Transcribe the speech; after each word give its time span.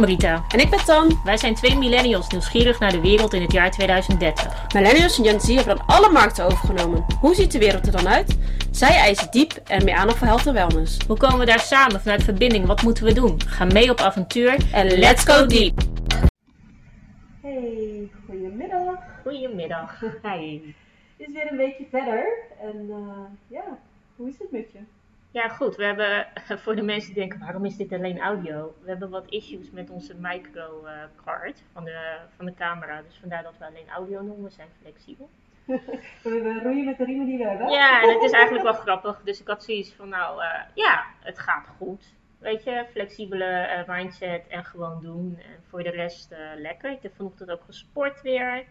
ben 0.00 0.02
Amrita. 0.02 0.44
En 0.48 0.60
ik 0.60 0.70
ben 0.70 0.84
Tan. 0.84 1.20
Wij 1.24 1.36
zijn 1.36 1.54
twee 1.54 1.76
millennials 1.78 2.28
nieuwsgierig 2.28 2.78
naar 2.78 2.92
de 2.92 3.00
wereld 3.00 3.32
in 3.32 3.42
het 3.42 3.52
jaar 3.52 3.70
2030. 3.70 4.72
Millennials 4.74 5.18
en 5.18 5.24
Gen 5.24 5.40
Z 5.40 5.54
hebben 5.54 5.76
dan 5.76 5.86
alle 5.86 6.10
markten 6.10 6.44
overgenomen. 6.44 7.04
Hoe 7.20 7.34
ziet 7.34 7.52
de 7.52 7.58
wereld 7.58 7.86
er 7.86 7.92
dan 7.92 8.08
uit? 8.08 8.38
Zij 8.70 8.96
eisen 8.96 9.30
diep 9.30 9.52
en 9.52 9.84
meer 9.84 9.94
aandacht 9.94 10.18
voor 10.18 10.26
health 10.26 10.46
en 10.46 10.54
wellness. 10.54 10.96
Hoe 11.06 11.16
komen 11.16 11.38
we 11.38 11.44
daar 11.44 11.60
samen 11.60 12.00
vanuit 12.00 12.24
verbinding? 12.24 12.66
Wat 12.66 12.82
moeten 12.82 13.04
we 13.04 13.12
doen? 13.12 13.40
Ga 13.46 13.64
mee 13.64 13.90
op 13.90 14.00
avontuur 14.00 14.56
En 14.72 14.98
let's 14.98 15.24
go 15.24 15.46
deep! 15.46 15.80
Hey, 17.42 18.10
goedemiddag. 18.26 18.98
Goedemiddag. 19.22 20.00
Hi. 20.26 20.60
Het 21.16 21.28
is 21.28 21.32
weer 21.32 21.50
een 21.50 21.56
weekje 21.56 21.84
verder. 21.90 22.38
En 22.60 22.86
eh, 22.90 23.48
ja, 23.48 23.78
hoe 24.16 24.28
is 24.28 24.34
het 24.38 24.50
met 24.50 24.72
je? 24.72 24.78
Ja, 25.34 25.48
goed. 25.48 25.76
We 25.76 25.84
hebben, 25.84 26.26
voor 26.62 26.76
de 26.76 26.82
mensen 26.82 27.12
die 27.12 27.20
denken, 27.20 27.38
waarom 27.38 27.64
is 27.64 27.76
dit 27.76 27.92
alleen 27.92 28.20
audio? 28.20 28.74
We 28.82 28.88
hebben 28.88 29.10
wat 29.10 29.28
issues 29.28 29.70
met 29.70 29.90
onze 29.90 30.14
microcard 30.16 31.62
van, 31.72 31.84
de, 31.84 32.16
van 32.36 32.44
de 32.44 32.54
camera. 32.54 33.02
Dus 33.02 33.18
vandaar 33.20 33.42
dat 33.42 33.58
we 33.58 33.66
alleen 33.66 33.88
audio 33.88 34.22
noemen. 34.22 34.44
We 34.44 34.50
zijn 34.50 34.68
flexibel. 34.80 35.30
We 36.22 36.60
roeien 36.62 36.84
met 36.84 36.98
de 36.98 37.04
riemen 37.04 37.26
die 37.26 37.38
we 37.38 37.48
hebben. 37.48 37.70
Ja, 37.70 38.02
en 38.02 38.08
het 38.08 38.22
is 38.22 38.30
eigenlijk 38.30 38.64
wel 38.64 38.72
grappig. 38.72 39.20
Dus 39.24 39.40
ik 39.40 39.46
had 39.46 39.64
zoiets 39.64 39.92
van, 39.92 40.08
nou 40.08 40.42
eh, 40.42 40.60
ja, 40.74 41.04
het 41.20 41.38
gaat 41.38 41.66
goed. 41.76 42.14
Weet 42.38 42.64
je, 42.64 42.86
flexibele 42.90 43.44
eh, 43.44 43.88
mindset 43.88 44.46
en 44.48 44.64
gewoon 44.64 45.02
doen. 45.02 45.38
En 45.38 45.62
voor 45.68 45.82
de 45.82 45.90
rest 45.90 46.32
eh, 46.32 46.38
lekker. 46.56 46.90
Ik 46.90 47.02
heb 47.02 47.14
vanochtend 47.16 47.50
ook 47.50 47.62
gesport 47.64 48.22
weer. 48.22 48.64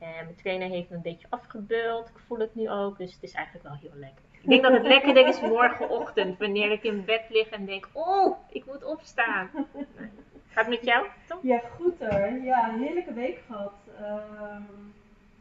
En 0.00 0.24
mijn 0.24 0.36
trainer 0.36 0.68
heeft 0.68 0.90
me 0.90 0.96
een 0.96 1.02
beetje 1.02 1.26
afgebeuld. 1.30 2.08
Ik 2.08 2.18
voel 2.26 2.38
het 2.38 2.54
nu 2.54 2.70
ook, 2.70 2.98
dus 2.98 3.12
het 3.12 3.22
is 3.22 3.32
eigenlijk 3.32 3.66
wel 3.66 3.76
heel 3.76 3.98
lekker. 3.98 4.33
Ik 4.44 4.50
denk 4.50 4.62
dat 4.62 4.72
het 4.72 4.86
lekkerder 4.86 5.26
is 5.26 5.40
morgenochtend, 5.40 6.38
wanneer 6.38 6.70
ik 6.70 6.82
in 6.82 7.04
bed 7.04 7.22
lig 7.28 7.48
en 7.48 7.64
denk, 7.64 7.88
oh, 7.92 8.36
ik 8.48 8.66
moet 8.66 8.84
opstaan. 8.84 9.50
Gaat 10.52 10.66
het 10.66 10.68
met 10.68 10.84
jou, 10.84 11.06
Tom? 11.26 11.38
Ja, 11.42 11.58
goed 11.58 11.98
hoor. 11.98 12.30
Ja, 12.42 12.68
een 12.68 12.82
heerlijke 12.82 13.12
week 13.12 13.40
gehad. 13.46 13.72
Ehm, 14.00 14.62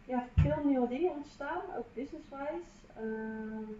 ja, 0.05 0.27
veel 0.35 0.63
nieuwe 0.63 0.87
dingen 0.87 1.11
ontstaan, 1.11 1.61
ook 1.77 1.85
business-wise. 1.93 2.71
Ehm, 2.95 3.71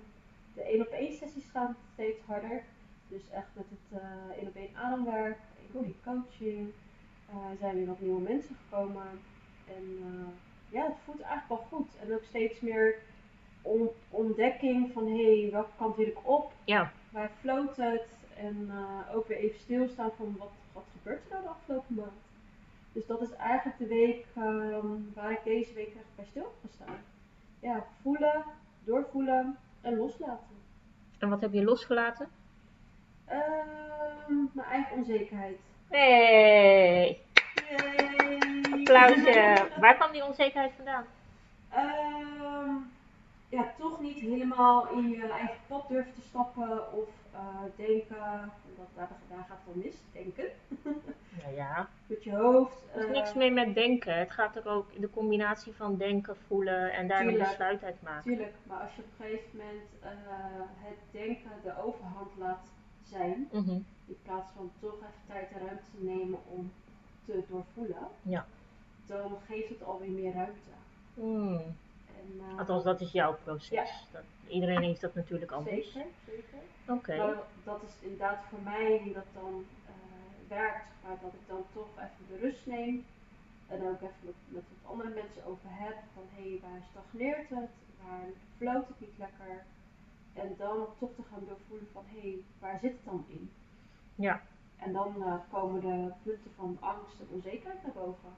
de 0.53 0.73
1 0.73 0.81
op 0.81 0.91
1 0.91 1.13
sessies 1.13 1.49
gaan 1.53 1.75
steeds 1.93 2.19
harder. 2.25 2.63
Dus 3.07 3.29
echt 3.33 3.47
met 3.53 3.65
het 3.69 4.01
eh 4.01 4.37
1 4.37 4.47
op 4.47 4.55
1 4.55 4.69
ademwerk, 4.75 5.37
1 5.73 5.79
op 5.79 5.83
1 5.83 5.95
coaching. 6.03 6.71
Eh, 7.29 7.35
zijn 7.59 7.75
weer 7.75 7.87
wat 7.87 7.99
nieuwe 7.99 8.21
mensen 8.21 8.55
gekomen. 8.63 9.07
En 9.67 9.97
eh, 10.01 10.27
ja, 10.69 10.83
het 10.85 10.97
voelt 11.05 11.21
eigenlijk 11.21 11.49
wel 11.61 11.79
goed. 11.79 11.89
En 12.01 12.13
ook 12.13 12.23
steeds 12.23 12.59
meer 12.59 12.95
ontdekking 14.09 14.91
van 14.93 15.07
hé, 15.07 15.41
hey, 15.41 15.51
welke 15.51 15.69
kant 15.77 15.95
wil 15.95 16.07
ik 16.07 16.17
op? 16.21 16.51
Ja. 16.63 16.91
Waar 17.09 17.31
floot 17.39 17.77
het? 17.77 18.05
En 18.37 18.69
eh, 18.69 19.15
ook 19.15 19.27
weer 19.27 19.37
even 19.37 19.59
stilstaan 19.59 20.11
van 20.17 20.35
wat, 20.39 20.51
wat 20.73 20.83
gebeurt 20.91 21.23
er 21.23 21.29
nou 21.31 21.43
de 21.43 21.49
afgelopen 21.49 21.95
maand? 21.95 22.21
Dus 22.91 23.05
dat 23.05 23.21
is 23.21 23.31
eigenlijk 23.31 23.77
de 23.77 23.87
week 23.87 24.25
ehm, 24.35 24.87
waar 25.13 25.31
ik 25.31 25.43
deze 25.43 25.73
week 25.73 25.87
echt 25.87 26.15
bij 26.15 26.25
stil 26.25 26.43
heb 26.43 26.69
gestaan. 26.71 26.95
Ja, 27.59 27.85
voelen, 28.01 28.43
doorvoelen 28.83 29.57
en 29.81 29.97
loslaten. 29.97 30.55
En 31.19 31.29
wat 31.29 31.41
heb 31.41 31.53
je 31.53 31.63
losgelaten? 31.63 32.27
Ehm, 33.25 34.33
mijn 34.53 34.67
eigen 34.67 34.97
onzekerheid. 34.97 35.59
Hey, 35.89 36.99
Yay! 36.99 37.21
applausje. 38.71 39.67
Waar 39.81 39.95
kwam 39.95 40.11
die 40.11 40.25
onzekerheid 40.25 40.71
vandaan? 40.75 41.05
Ehm, 41.69 42.75
helemaal 44.29 44.89
in 44.91 45.09
je 45.09 45.27
eigen 45.27 45.57
pad 45.67 45.87
durven 45.87 46.13
te 46.13 46.21
stappen 46.21 46.93
of 46.93 47.09
eh, 47.31 47.39
denken, 47.75 48.51
dat, 48.77 48.87
daar, 48.95 49.09
daar 49.29 49.45
gaat 49.49 49.59
wel 49.65 49.83
mis, 49.83 49.95
denken. 50.11 50.45
Nou 51.43 51.55
ja, 51.55 51.87
Met 52.07 52.23
je 52.23 52.35
hoofd. 52.35 52.83
er 52.93 52.99
is 52.99 53.05
eh, 53.05 53.11
niks 53.11 53.33
meer 53.33 53.53
met 53.53 53.75
denken. 53.75 54.17
Het 54.17 54.31
gaat 54.31 54.55
er 54.55 54.67
ook 54.67 54.91
in 54.91 55.01
de 55.01 55.09
combinatie 55.09 55.73
van 55.73 55.97
denken, 55.97 56.35
voelen 56.47 56.93
en 56.93 57.07
daar 57.07 57.25
een 57.25 57.37
besluit 57.37 57.83
uit 57.83 58.01
maken. 58.01 58.23
Tuurlijk, 58.23 58.53
maar 58.67 58.79
als 58.81 58.95
je 58.95 59.01
op 59.01 59.07
een 59.19 59.25
gegeven 59.25 59.49
moment 59.57 59.89
eh, 60.01 60.09
het 60.77 60.97
denken 61.11 61.51
de 61.63 61.83
overhand 61.83 62.29
laat 62.37 62.67
zijn, 63.03 63.47
Mhm. 63.51 63.69
in 64.05 64.17
plaats 64.23 64.51
van 64.55 64.71
toch 64.79 64.95
even 64.95 65.21
tijd 65.27 65.51
en 65.51 65.65
ruimte 65.65 65.83
te 65.97 66.03
nemen 66.03 66.39
om 66.49 66.71
te 67.25 67.43
doorvoelen, 67.49 68.07
Ja. 68.21 68.45
dan 69.05 69.37
geeft 69.47 69.69
het 69.69 69.83
alweer 69.83 70.09
meer 70.11 70.33
ruimte. 70.33 70.69
Hmm. 71.13 71.61
En, 72.23 72.39
eh, 72.49 72.59
Althans, 72.59 72.83
dat 72.83 73.01
is 73.01 73.11
jouw 73.11 73.37
proces. 73.43 73.69
Ja. 73.69 73.85
Dat, 74.11 74.23
iedereen 74.47 74.81
heeft 74.81 75.01
dat 75.01 75.15
natuurlijk 75.15 75.51
anders. 75.51 75.91
Zeker, 75.91 76.09
zeker. 76.25 76.59
Oké. 76.87 77.17
Maar 77.17 77.37
dat 77.63 77.81
is 77.87 77.93
inderdaad 77.99 78.43
voor 78.49 78.61
mij 78.61 79.01
hoe 79.03 79.13
dat 79.13 79.25
dan 79.33 79.65
eh, 79.85 79.93
werkt, 80.49 80.87
maar 81.03 81.17
dat 81.21 81.33
ik 81.33 81.47
dan 81.47 81.65
toch 81.73 81.87
even 81.97 82.25
de 82.27 82.37
rust 82.37 82.65
neem 82.65 83.05
en 83.67 83.87
ook 83.87 84.01
even 84.01 84.15
met, 84.21 84.35
met 84.47 84.63
wat 84.69 84.91
andere 84.91 85.09
mensen 85.09 85.45
over 85.45 85.69
heb 85.69 85.97
van 86.13 86.23
hé, 86.35 86.49
hey, 86.49 86.59
waar 86.61 86.81
stagneert 86.91 87.49
het, 87.49 87.69
waar 88.03 88.27
floot 88.57 88.87
het 88.87 88.99
niet 88.99 89.17
lekker 89.17 89.65
en 90.33 90.55
dan 90.57 90.87
toch 90.99 91.09
te 91.15 91.23
gaan 91.31 91.45
doorvoelen 91.47 91.87
van 91.91 92.03
hé, 92.07 92.19
hey, 92.19 92.43
waar 92.59 92.79
zit 92.79 92.91
het 92.91 93.05
dan 93.05 93.25
in? 93.27 93.51
Ja. 94.15 94.41
En 94.77 94.93
dan 94.93 95.23
eh, 95.23 95.35
komen 95.51 95.81
de 95.81 96.11
punten 96.23 96.51
van 96.55 96.77
angst 96.79 97.19
en 97.19 97.27
onzekerheid 97.29 97.83
naar 97.83 97.93
boven. 97.93 98.29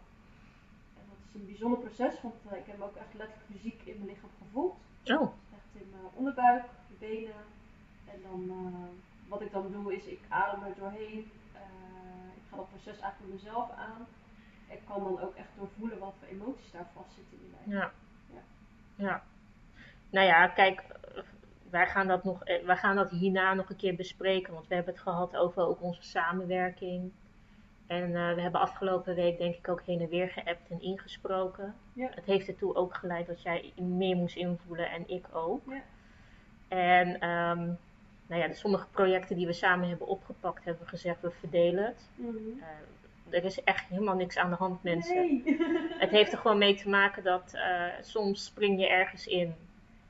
Is 1.35 1.41
een 1.41 1.47
bijzonder 1.47 1.79
proces, 1.79 2.22
want 2.22 2.35
eh, 2.50 2.57
ik 2.57 2.66
heb 2.66 2.81
ook 2.81 2.96
echt 2.96 3.13
letterlijk 3.13 3.50
fysiek 3.51 3.81
in 3.84 3.96
mijn 3.97 4.09
lichaam 4.09 4.29
gevoeld 4.44 4.75
Oh, 5.06 5.31
echt 5.53 5.81
in 5.81 5.90
mijn 5.91 6.13
onderbuik, 6.13 6.63
de 6.88 6.96
benen. 7.00 7.44
En 8.06 8.19
dan, 8.22 8.50
eh, 8.50 9.29
wat 9.29 9.41
ik 9.41 9.51
dan 9.51 9.72
doe, 9.72 9.96
is 9.96 10.06
ik 10.06 10.19
adem 10.28 10.63
er 10.63 10.75
doorheen. 10.79 11.31
Eh, 11.53 12.28
ik 12.35 12.41
ga 12.50 12.56
dat 12.56 12.69
proces 12.69 13.00
eigenlijk 13.00 13.19
met 13.19 13.44
mezelf 13.44 13.72
aan. 13.72 14.07
Ik 14.68 14.79
kan 14.88 15.03
dan 15.03 15.22
ook 15.22 15.35
echt 15.35 15.47
doorvoelen 15.57 16.00
wat 16.00 16.13
voor 16.19 16.28
emoties 16.28 16.72
daar 16.72 16.88
vastzitten 16.94 17.38
in 17.38 17.52
lijf. 17.52 17.81
ja. 17.81 17.91
Ja. 18.34 18.41
Ja. 18.96 19.23
Nou 20.09 20.28
ja, 20.28 20.47
kijk, 20.47 20.84
wij 21.69 21.88
gaan, 21.88 22.07
dat 22.07 22.23
nog, 22.23 22.44
wij 22.66 22.78
gaan 22.78 22.96
dat 22.96 23.09
hierna 23.09 23.53
nog 23.53 23.69
een 23.69 23.75
keer 23.75 23.96
bespreken. 23.96 24.53
Want 24.53 24.67
we 24.67 24.75
hebben 24.75 24.94
het 24.94 25.03
gehad 25.03 25.35
over 25.35 25.63
ook 25.63 25.81
onze 25.81 26.03
samenwerking. 26.03 27.12
En 27.88 28.16
eh, 28.16 28.34
we 28.34 28.41
hebben 28.41 28.62
afgelopen 28.62 29.16
week 29.16 29.38
denk 29.38 29.56
ik 29.56 29.69
ook 29.69 29.81
heen 29.85 30.01
en 30.01 30.09
weer 30.09 30.29
geappt 30.29 30.69
en 30.69 30.81
ingesproken. 30.81 31.75
Ja. 31.94 32.09
Het 32.16 32.25
heeft 32.25 32.47
ertoe 32.47 32.75
ook 32.75 32.96
geleid 32.96 33.28
dat 33.28 33.41
jij 33.41 33.73
meer 33.75 34.16
moest 34.16 34.35
invoelen 34.35 34.90
en 34.90 35.03
ik 35.09 35.25
ook. 35.34 35.62
Ja. 35.69 35.81
En 36.68 37.19
ehm, 37.19 37.63
nou 38.28 38.41
ja, 38.41 38.47
de 38.47 38.53
sommige 38.53 38.88
projecten 38.91 39.35
die 39.35 39.46
we 39.46 39.53
samen 39.53 39.88
hebben 39.88 40.07
opgepakt, 40.07 40.66
hebben 40.66 40.84
we 40.84 40.90
gezegd 40.90 41.22
we 41.22 41.31
verdelen 41.31 41.85
het. 41.85 42.09
Mhm. 42.16 42.35
Eh, 42.59 43.38
er 43.38 43.44
is 43.44 43.63
echt 43.63 43.88
helemaal 43.88 44.16
niks 44.16 44.38
aan 44.38 44.50
de 44.50 44.56
hand, 44.56 44.84
mensen. 44.84 45.16
Nee. 45.16 45.57
Het 46.06 46.09
heeft 46.09 46.31
er 46.31 46.38
gewoon 46.38 46.57
mee 46.57 46.75
te 46.75 46.90
maken 46.90 47.23
dat 47.23 47.53
eh, 47.53 47.85
soms 48.02 48.46
spring 48.46 48.79
je 48.79 48.88
ergens 48.88 49.28
in 49.28 49.56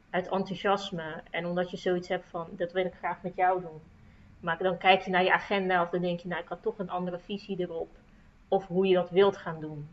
uit 0.09 0.29
enthousiasme. 0.29 1.21
En 1.29 1.45
omdat 1.45 1.71
je 1.71 1.77
zoiets 1.77 2.07
hebt 2.07 2.25
van, 2.29 2.47
dat 2.51 2.71
wil 2.71 2.85
ik 2.85 2.93
graag 2.93 3.21
met 3.21 3.35
jou 3.35 3.61
doen. 3.61 3.81
Maar 4.45 4.57
dan 4.57 4.77
kijk 4.77 5.01
je 5.01 5.09
naar 5.11 5.23
je 5.23 5.33
agenda 5.33 5.81
of 5.81 5.89
dan 5.89 6.01
denk 6.01 6.19
je, 6.19 6.27
nou 6.27 6.41
ik 6.41 6.47
had 6.47 6.61
toch 6.61 6.79
een 6.79 6.89
andere 6.89 7.19
visie 7.19 7.59
erop. 7.59 7.89
Of 8.47 8.67
hoe 8.67 8.87
je 8.87 8.93
dat 8.93 9.09
wilt 9.09 9.37
gaan 9.37 9.59
doen. 9.59 9.87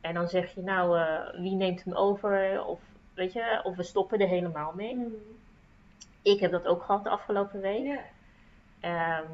En 0.00 0.14
dan 0.14 0.28
zeg 0.28 0.54
je, 0.54 0.62
nou 0.62 0.98
eh, 0.98 1.40
wie 1.40 1.54
neemt 1.54 1.84
hem 1.84 1.94
over? 1.94 2.64
Of 2.64 2.80
weet 3.14 3.32
je, 3.32 3.60
of 3.64 3.76
we 3.76 3.82
stoppen 3.82 4.20
er 4.20 4.28
helemaal 4.28 4.72
mee. 4.74 4.94
Mhm. 4.96 5.06
Ik 6.22 6.40
heb 6.40 6.50
dat 6.50 6.66
ook 6.66 6.82
gehad 6.82 7.04
de 7.04 7.10
afgelopen 7.10 7.60
week. 7.60 8.00
Ehm, 8.80 9.24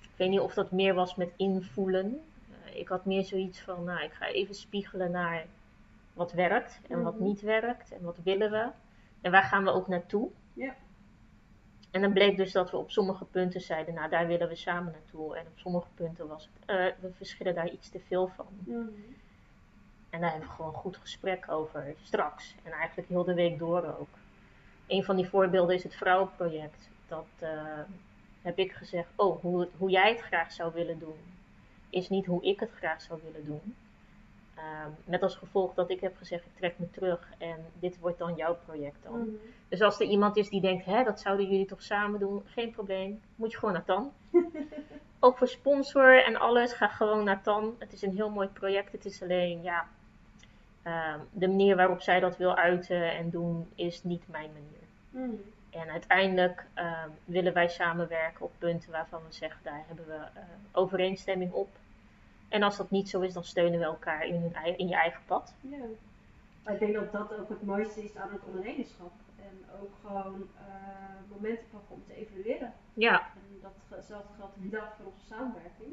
ik 0.00 0.10
weet 0.16 0.28
niet 0.30 0.40
of 0.40 0.54
dat 0.54 0.70
meer 0.70 0.94
was 0.94 1.14
met 1.14 1.32
invoelen. 1.36 2.20
Eh, 2.64 2.76
ik 2.78 2.88
had 2.88 3.04
meer 3.04 3.24
zoiets 3.24 3.60
van, 3.60 3.84
nou, 3.84 4.02
ik 4.02 4.12
ga 4.12 4.26
even 4.26 4.54
spiegelen 4.54 5.10
naar 5.10 5.46
wat 6.12 6.32
werkt 6.32 6.80
en 6.88 7.02
wat 7.02 7.14
Mhm. 7.14 7.22
niet 7.24 7.40
werkt 7.40 7.92
en 7.92 8.02
wat 8.02 8.18
willen 8.24 8.50
we. 8.50 8.68
En 9.20 9.30
waar 9.30 9.42
gaan 9.42 9.64
we 9.64 9.70
ook 9.70 9.88
naartoe. 9.88 10.28
Ja. 10.52 10.74
En 11.90 12.00
dan 12.00 12.12
bleek 12.12 12.36
dus 12.36 12.52
dat 12.52 12.70
we 12.70 12.76
op 12.76 12.90
sommige 12.90 13.24
punten 13.24 13.60
zeiden, 13.60 13.94
nou, 13.94 14.10
daar 14.10 14.26
willen 14.26 14.48
we 14.48 14.54
samen 14.54 14.92
naartoe. 14.92 15.36
En 15.36 15.46
op 15.46 15.58
sommige 15.58 15.88
punten 15.94 16.28
was 16.28 16.48
het, 16.52 16.68
eh, 16.68 17.00
we 17.00 17.12
verschillen 17.16 17.54
daar 17.54 17.70
iets 17.70 17.88
te 17.88 18.00
veel 18.00 18.28
van. 18.28 18.46
Mhm. 18.64 18.88
En 20.10 20.20
daar 20.20 20.30
hebben 20.30 20.48
we 20.48 20.54
gewoon 20.54 20.74
een 20.74 20.80
goed 20.80 20.96
gesprek 20.96 21.50
over 21.50 21.94
straks. 22.02 22.54
En 22.62 22.72
eigenlijk 22.72 23.08
heel 23.08 23.24
de 23.24 23.34
week 23.34 23.58
door 23.58 23.96
ook. 23.98 24.18
Een 24.86 25.04
van 25.04 25.16
die 25.16 25.28
voorbeelden 25.28 25.74
is 25.74 25.82
het 25.82 25.94
vrouwenproject. 25.94 26.88
Dat 27.08 27.28
eh, 27.38 27.80
heb 28.42 28.58
ik 28.58 28.72
gezegd, 28.72 29.08
oh, 29.16 29.40
hoe, 29.40 29.68
hoe 29.76 29.90
jij 29.90 30.10
het 30.10 30.20
graag 30.20 30.52
zou 30.52 30.72
willen 30.74 30.98
doen, 30.98 31.18
is 31.90 32.08
niet 32.08 32.26
hoe 32.26 32.42
ik 32.42 32.60
het 32.60 32.70
graag 32.70 33.02
zou 33.02 33.20
willen 33.24 33.46
doen. 33.46 33.76
Ehm, 34.54 34.90
met 35.04 35.22
als 35.22 35.36
gevolg 35.36 35.74
dat 35.74 35.90
ik 35.90 36.00
heb 36.00 36.16
gezegd, 36.16 36.44
ik 36.44 36.56
trek 36.56 36.78
me 36.78 36.90
terug 36.90 37.32
en 37.38 37.64
dit 37.78 37.98
wordt 37.98 38.18
dan 38.18 38.34
jouw 38.34 38.56
project 38.64 39.02
dan. 39.02 39.18
Mhm. 39.18 39.30
Dus 39.70 39.80
als 39.80 40.00
er 40.00 40.06
iemand 40.06 40.36
is 40.36 40.48
die 40.48 40.60
denkt, 40.60 40.84
hè, 40.84 41.04
dat 41.04 41.20
zouden 41.20 41.46
jullie 41.48 41.66
toch 41.66 41.82
samen 41.82 42.20
doen, 42.20 42.42
geen 42.44 42.70
probleem, 42.70 43.20
moet 43.36 43.52
je 43.52 43.58
gewoon 43.58 43.74
naar 43.74 43.84
TAN. 43.84 44.12
Ook 45.20 45.38
voor 45.38 45.48
sponsor 45.48 46.24
en 46.24 46.36
alles, 46.36 46.72
ga 46.72 46.88
gewoon 46.88 47.24
naar 47.24 47.42
TAN. 47.42 47.76
Het 47.78 47.92
is 47.92 48.02
een 48.02 48.14
heel 48.14 48.30
mooi 48.30 48.48
project, 48.48 48.92
het 48.92 49.04
is 49.04 49.22
alleen, 49.22 49.62
ja, 49.62 49.86
ehm, 50.82 51.18
de 51.32 51.48
manier 51.48 51.76
waarop 51.76 52.00
zij 52.00 52.20
dat 52.20 52.36
wil 52.36 52.56
uiten 52.56 53.12
en 53.16 53.30
doen, 53.30 53.68
is 53.74 54.02
niet 54.02 54.28
mijn 54.28 54.50
manier. 54.52 55.26
Mhm. 55.28 55.36
En 55.70 55.90
uiteindelijk 55.90 56.66
ehm, 56.74 57.08
willen 57.24 57.52
wij 57.52 57.68
samenwerken 57.68 58.44
op 58.44 58.52
punten 58.58 58.90
waarvan 58.90 59.20
we 59.28 59.32
zeggen, 59.32 59.60
daar 59.62 59.84
hebben 59.86 60.06
we 60.06 60.14
eh, 60.14 60.42
overeenstemming 60.72 61.52
op. 61.52 61.68
En 62.48 62.62
als 62.62 62.76
dat 62.76 62.90
niet 62.90 63.08
zo 63.08 63.20
is, 63.20 63.32
dan 63.32 63.44
steunen 63.44 63.78
we 63.78 63.84
elkaar 63.84 64.26
in, 64.26 64.34
hun, 64.34 64.78
in 64.78 64.88
je 64.88 64.94
eigen 64.94 65.20
pad. 65.26 65.54
Ja. 65.60 65.76
Maar 66.64 66.74
ik 66.74 66.80
denk 66.80 66.94
dat 66.94 67.12
dat 67.12 67.38
ook 67.38 67.48
het 67.48 67.62
mooiste 67.62 68.04
is 68.04 68.16
aan 68.16 68.32
het 68.32 68.40
ondernemerschap. 68.46 69.12
En 69.42 69.80
ook 69.80 69.94
gewoon 70.06 70.48
eh, 70.58 71.30
momenten 71.30 71.66
pakken 71.70 71.94
om 71.94 72.02
te 72.06 72.14
evalueren. 72.14 72.72
Ja, 72.94 73.32
En 73.34 73.70
datzelfde 73.88 74.34
geldt 74.36 74.56
inderdaad 74.56 74.94
voor 74.96 75.12
onze 75.12 75.26
samenwerking. 75.26 75.92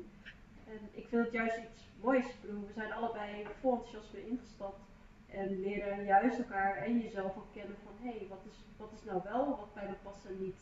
En 0.67 0.79
ik 0.91 1.07
vind 1.07 1.23
het 1.23 1.33
juist 1.33 1.57
iets 1.57 1.81
moois. 2.01 2.25
We 2.41 2.73
zijn 2.73 2.91
allebei 2.91 3.47
vol 3.59 3.71
enthousiasme 3.71 4.27
ingestapt. 4.29 4.79
En 5.27 5.59
leren 5.61 6.05
juist 6.05 6.37
elkaar 6.37 6.77
en 6.77 6.99
jezelf 6.99 7.37
ook 7.37 7.53
kennen 7.53 7.75
van 7.83 8.07
hé, 8.07 8.17
hey, 8.17 8.27
wat, 8.29 8.41
is, 8.51 8.57
wat 8.77 8.91
is 8.93 9.03
nou 9.03 9.21
wel, 9.23 9.47
wat 9.47 9.73
bij 9.73 9.87
me 9.87 9.95
past 10.03 10.25
en 10.25 10.43
niet. 10.43 10.59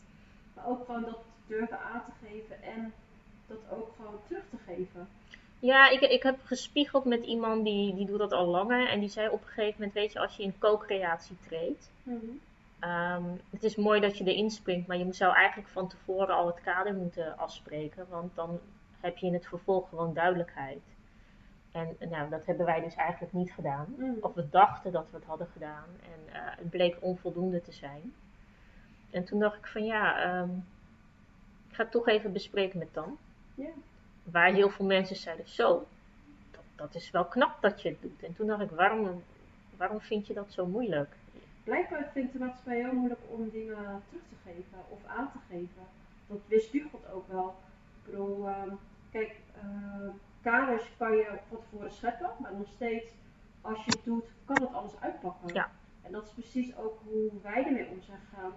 Maar 0.54 0.66
ook 0.66 0.84
gewoon 0.84 1.02
dat 1.02 1.18
durven 1.46 1.80
aan 1.80 2.04
te 2.04 2.26
geven 2.26 2.62
en 2.62 2.92
dat 3.46 3.58
ook 3.70 3.92
gewoon 3.96 4.20
terug 4.26 4.42
te 4.50 4.56
geven. 4.66 5.08
ja 5.58 5.88
ik, 5.88 6.00
ik 6.00 6.22
heb 6.22 6.38
gespiegeld 6.44 7.04
met 7.04 7.24
iemand 7.24 7.64
die, 7.64 7.94
die 7.94 8.06
doet 8.06 8.18
dat 8.18 8.32
al 8.32 8.46
langer. 8.46 8.88
En 8.88 9.00
die 9.00 9.08
zei 9.08 9.28
op 9.28 9.42
een 9.42 9.48
gegeven 9.48 9.74
moment, 9.78 9.92
weet 9.92 10.12
je, 10.12 10.18
als 10.18 10.36
je 10.36 10.42
in 10.42 10.58
co-creatie 10.58 11.36
treedt. 11.46 11.90
Ehm, 12.86 13.24
het 13.50 13.62
is 13.62 13.76
mooi 13.76 14.00
dat 14.00 14.18
je 14.18 14.24
erin 14.24 14.50
springt, 14.50 14.86
maar 14.86 14.96
je 14.96 15.12
zou 15.12 15.34
eigenlijk 15.34 15.68
van 15.68 15.88
tevoren 15.88 16.34
al 16.34 16.46
het 16.46 16.60
kader 16.60 16.94
moeten 16.94 17.38
afspreken, 17.38 18.06
want 18.08 18.34
dan 18.34 18.60
heb 19.00 19.16
je 19.16 19.26
in 19.26 19.32
het 19.32 19.46
vervolg 19.46 19.88
gewoon 19.88 20.14
duidelijkheid. 20.14 20.82
En 21.72 21.96
nou, 22.10 22.30
dat 22.30 22.46
hebben 22.46 22.66
wij 22.66 22.80
dus 22.80 22.94
eigenlijk 22.94 23.32
niet 23.32 23.52
gedaan. 23.52 23.94
Mhm. 23.96 24.10
Of 24.20 24.34
we 24.34 24.48
dachten 24.50 24.92
dat 24.92 25.06
we 25.10 25.16
het 25.16 25.26
hadden 25.26 25.46
gedaan 25.46 25.88
en 26.02 26.34
eh, 26.34 26.40
het 26.56 26.70
bleek 26.70 26.96
onvoldoende 27.00 27.62
te 27.62 27.72
zijn. 27.72 28.14
En 29.10 29.24
toen 29.24 29.38
dacht 29.38 29.56
ik 29.56 29.66
van 29.66 29.84
ja, 29.84 30.22
ehm, 30.22 30.50
ik 31.68 31.74
ga 31.74 31.82
het 31.82 31.92
toch 31.92 32.08
even 32.08 32.32
bespreken 32.32 32.78
met 32.78 32.94
Dan. 32.94 33.18
Waar 34.22 34.52
heel 34.52 34.70
veel 34.70 34.86
mensen 34.86 35.16
zeiden, 35.16 35.48
zo, 35.48 35.86
dat, 36.50 36.62
dat 36.74 36.94
is 36.94 37.10
wel 37.10 37.24
knap 37.24 37.60
dat 37.60 37.82
je 37.82 37.88
het 37.88 38.02
doet. 38.02 38.22
En 38.22 38.34
toen 38.34 38.46
dacht 38.46 38.62
ik, 38.62 38.70
waarom, 38.70 39.22
waarom 39.76 40.00
vind 40.00 40.26
je 40.26 40.34
dat 40.34 40.52
zo 40.52 40.66
moeilijk? 40.66 41.16
Blijkbaar 41.66 42.10
vindt 42.12 42.32
de 42.32 42.38
maatschappij 42.38 42.76
heel 42.76 42.92
moeilijk 42.92 43.20
om 43.28 43.50
dingen 43.50 44.02
terug 44.08 44.22
te 44.28 44.36
geven 44.44 44.78
of 44.88 45.04
aan 45.06 45.30
te 45.32 45.38
geven. 45.48 45.82
Dat 46.26 46.38
weerspiegelt 46.48 47.10
ook 47.12 47.28
wel. 47.28 47.54
Ik 47.96 48.10
bedoel, 48.10 48.46
ehm, 48.48 48.70
kijk, 49.10 49.36
eh, 49.60 50.08
kaders 50.42 50.96
kan 50.96 51.16
je 51.16 51.38
van 51.48 51.58
tevoren 51.58 51.90
scheppen, 51.90 52.30
maar 52.38 52.54
nog 52.54 52.68
steeds, 52.68 53.06
als 53.60 53.84
je 53.84 53.90
het 53.90 54.04
doet, 54.04 54.24
kan 54.44 54.56
het 54.60 54.72
alles 54.72 55.00
uitpakken. 55.00 55.54
Ja. 55.54 55.70
En 56.02 56.12
dat 56.12 56.26
is 56.26 56.32
precies 56.32 56.76
ook 56.76 56.98
hoe 57.04 57.30
wij 57.42 57.64
ermee 57.64 57.88
om 57.88 58.02
zijn 58.02 58.18
gegaan. 58.30 58.52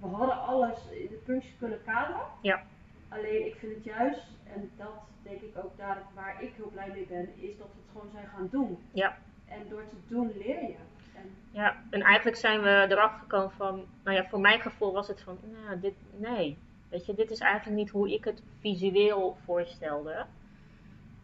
We 0.00 0.06
hadden 0.06 0.40
alles 0.40 0.90
in 0.90 1.08
de 1.10 1.20
puntjes 1.24 1.56
kunnen 1.58 1.82
kaderen. 1.84 2.26
Ja. 2.42 2.62
Alleen 3.08 3.46
ik 3.46 3.54
vind 3.54 3.74
het 3.74 3.84
juist, 3.84 4.26
en 4.54 4.70
dat 4.76 5.02
denk 5.22 5.40
ik 5.40 5.56
ook 5.64 5.76
daar 5.76 6.02
waar 6.14 6.42
ik 6.42 6.52
heel 6.54 6.70
blij 6.70 6.90
mee 6.90 7.06
ben, 7.06 7.28
is 7.36 7.56
dat 7.58 7.66
we 7.66 7.80
het 7.82 7.90
gewoon 7.92 8.10
zijn 8.12 8.26
gaan 8.26 8.48
doen. 8.50 8.78
Ja. 8.92 9.18
En 9.48 9.68
door 9.68 9.88
te 9.88 9.96
doen 10.06 10.32
leer 10.36 10.62
je. 10.62 10.76
En 11.22 11.30
Ja, 11.50 11.76
en 11.90 12.02
eigenlijk 12.02 12.36
zijn 12.36 12.62
we 12.62 12.86
erachter 12.88 13.20
gekomen 13.20 13.50
van, 13.50 13.84
nou 14.04 14.16
ja, 14.16 14.24
voor 14.28 14.40
mijn 14.40 14.60
gevoel 14.60 14.92
was 14.92 15.08
het 15.08 15.20
van, 15.20 15.38
nou, 15.64 15.80
dit, 15.80 15.94
nee. 16.16 16.58
Weet 16.88 17.06
je, 17.06 17.14
dit 17.14 17.30
is 17.30 17.38
eigenlijk 17.38 17.76
niet 17.76 17.90
hoe 17.90 18.12
ik 18.12 18.24
het 18.24 18.42
visueel 18.60 19.36
voorstelde. 19.44 20.26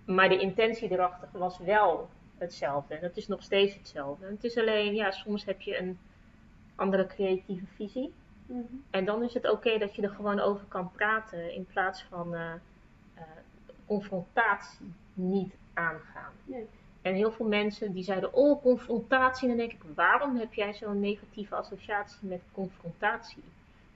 Maar 0.05 0.29
de 0.29 0.39
intentie 0.39 0.91
erachter 0.91 1.29
was 1.33 1.59
wel 1.59 2.09
hetzelfde. 2.39 2.95
En 2.95 3.01
dat 3.01 3.17
is 3.17 3.27
nog 3.27 3.43
steeds 3.43 3.75
hetzelfde. 3.75 4.27
Het 4.27 4.45
is 4.45 4.59
alleen, 4.59 4.95
ja, 4.95 5.11
soms 5.11 5.45
heb 5.45 5.61
je 5.61 5.79
een 5.79 5.99
andere 6.75 7.07
creatieve 7.07 7.67
visie. 7.67 8.13
En 8.91 9.05
dan 9.05 9.23
is 9.23 9.35
het 9.35 9.51
oké 9.51 9.79
dat 9.79 9.95
je 9.95 10.03
er 10.03 10.11
gewoon 10.11 10.41
over 10.41 10.67
kan 10.67 10.91
praten 10.91 11.55
in 11.55 11.67
plaats 11.67 12.03
van 12.03 12.35
eh, 12.35 12.53
eh, 13.15 13.23
confrontatie 13.87 14.93
niet 15.15 15.55
aangaan. 15.73 16.33
Nee. 16.45 16.69
En 17.05 17.15
heel 17.15 17.33
veel 17.33 17.47
mensen 17.47 17.93
die 17.93 18.05
zeiden, 18.05 18.33
oh 18.35 18.63
confrontatie. 18.63 19.43
En 19.43 19.57
dan 19.57 19.67
denk 19.67 19.83
ik, 19.83 19.95
waarom 19.95 20.37
heb 20.37 20.55
jij 20.55 20.75
zo'n 20.75 21.01
negatieve 21.01 21.55
associatie 21.55 22.29
met 22.29 22.41
confrontatie? 22.53 23.43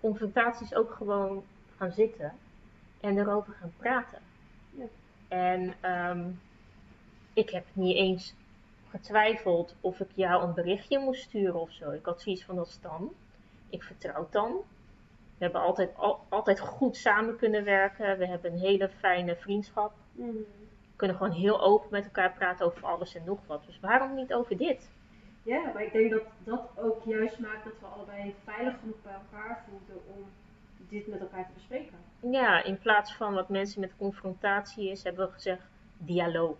Confrontatie 0.01 0.67
is 0.67 0.75
ook 0.75 0.93
gewoon 0.93 1.45
gaan 1.77 1.93
zitten 1.93 2.33
en 3.01 3.19
erover 3.19 3.53
gaan 3.53 3.73
praten. 3.77 4.19
Ja. 4.71 4.85
En 5.29 5.75
ehm, 5.81 6.31
ik 7.33 7.51
heb 7.51 7.65
niet 7.73 7.97
eens 7.97 8.35
getwijfeld 8.91 9.75
of 9.81 10.01
ik 10.01 10.11
jou 10.15 10.43
een 10.43 10.55
berichtje 10.55 10.99
moest 10.99 11.23
sturen 11.23 11.61
of 11.61 11.73
zo. 11.73 11.91
Ik 11.91 12.05
had 12.05 12.21
zoiets 12.21 12.45
van, 12.45 12.57
dat 12.57 12.69
is 12.69 12.81
dan. 12.81 13.13
Ik 13.69 13.83
vertrouw 13.83 14.29
dan. 14.31 14.53
We 15.39 15.45
hebben 15.45 15.61
altijd, 15.61 15.97
al- 15.97 16.21
altijd 16.29 16.61
goed 16.61 16.97
samen 16.97 17.37
kunnen 17.37 17.65
werken. 17.65 18.19
We 18.19 18.27
hebben 18.27 18.53
een 18.53 18.59
hele 18.59 18.89
fijne 18.89 19.37
vriendschap. 19.37 19.93
We 20.13 20.47
kunnen 20.99 21.17
gewoon 21.17 21.33
heel 21.33 21.61
open 21.61 21.89
met 21.91 22.05
elkaar 22.05 22.33
praten 22.33 22.67
over 22.67 22.85
alles 22.85 23.15
en 23.15 23.23
nog 23.25 23.39
wat. 23.47 23.63
Dus 23.67 23.81
waarom 23.81 24.15
niet 24.15 24.35
over 24.35 24.57
dit? 24.57 24.91
Ja, 25.43 25.71
maar 25.75 25.83
ik 25.83 25.93
denk 25.93 26.11
dat 26.11 26.23
dat 26.45 26.69
ook 26.77 27.03
juist 27.05 27.39
maakt 27.39 27.65
dat 27.65 27.73
we 27.81 27.87
allebei 27.87 28.35
veilig 28.45 28.75
genoeg 28.81 29.03
bij 29.03 29.13
elkaar 29.13 29.65
voelden 29.69 30.03
om 30.17 30.25
dit 30.89 31.07
met 31.07 31.21
elkaar 31.21 31.47
te 31.47 31.53
bespreken. 31.55 31.95
Ja, 32.21 32.65
in 32.65 32.79
plaats 32.79 33.15
van 33.15 33.35
wat 33.35 33.49
mensen 33.49 33.81
met 33.81 33.97
confrontatie 33.99 34.91
is, 34.91 35.03
hebben 35.03 35.27
we 35.27 35.33
gezegd 35.33 35.63
dialoog. 35.99 36.57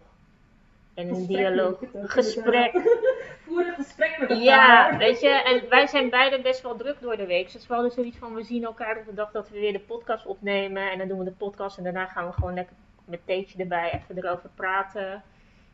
En 0.95 1.09
een 1.09 1.27
dialoog, 1.27 1.79
gesprek. 1.93 2.73
Voer 3.45 3.67
een 3.67 3.75
gesprek 3.75 4.19
met 4.19 4.31
elkaar. 4.31 4.45
Ja, 4.45 4.97
weet 4.97 5.21
je, 5.21 5.29
en 5.29 5.69
wij 5.69 5.87
zijn 5.87 6.11
beiden 6.11 6.43
best 6.43 6.63
wel 6.63 6.77
druk 6.77 7.01
door 7.01 7.17
de 7.17 7.27
week. 7.27 7.53
Dus 7.53 7.67
we 7.67 7.75
hadden 7.75 7.93
zoiets 7.93 8.17
van, 8.17 8.35
we 8.35 8.43
zien 8.43 8.65
elkaar 8.65 8.99
op 8.99 9.07
de 9.07 9.15
dag 9.15 9.31
dat 9.31 9.49
we 9.49 9.59
weer 9.59 9.73
de 9.73 9.81
podcast 9.81 10.27
opnemen. 10.27 10.91
En 10.91 10.99
dan 10.99 11.09
doen 11.09 11.19
we 11.19 11.25
de 11.25 11.31
podcast 11.31 11.79
en 11.79 11.85
daarna 11.85 12.07
gaan 12.07 12.27
we 12.27 12.33
gewoon 12.33 12.55
lekker 12.55 12.77
met 13.09 13.21
theetje 13.25 13.59
erbij 13.59 13.93
even 13.93 14.17
erover 14.25 14.51
praten. 14.55 15.23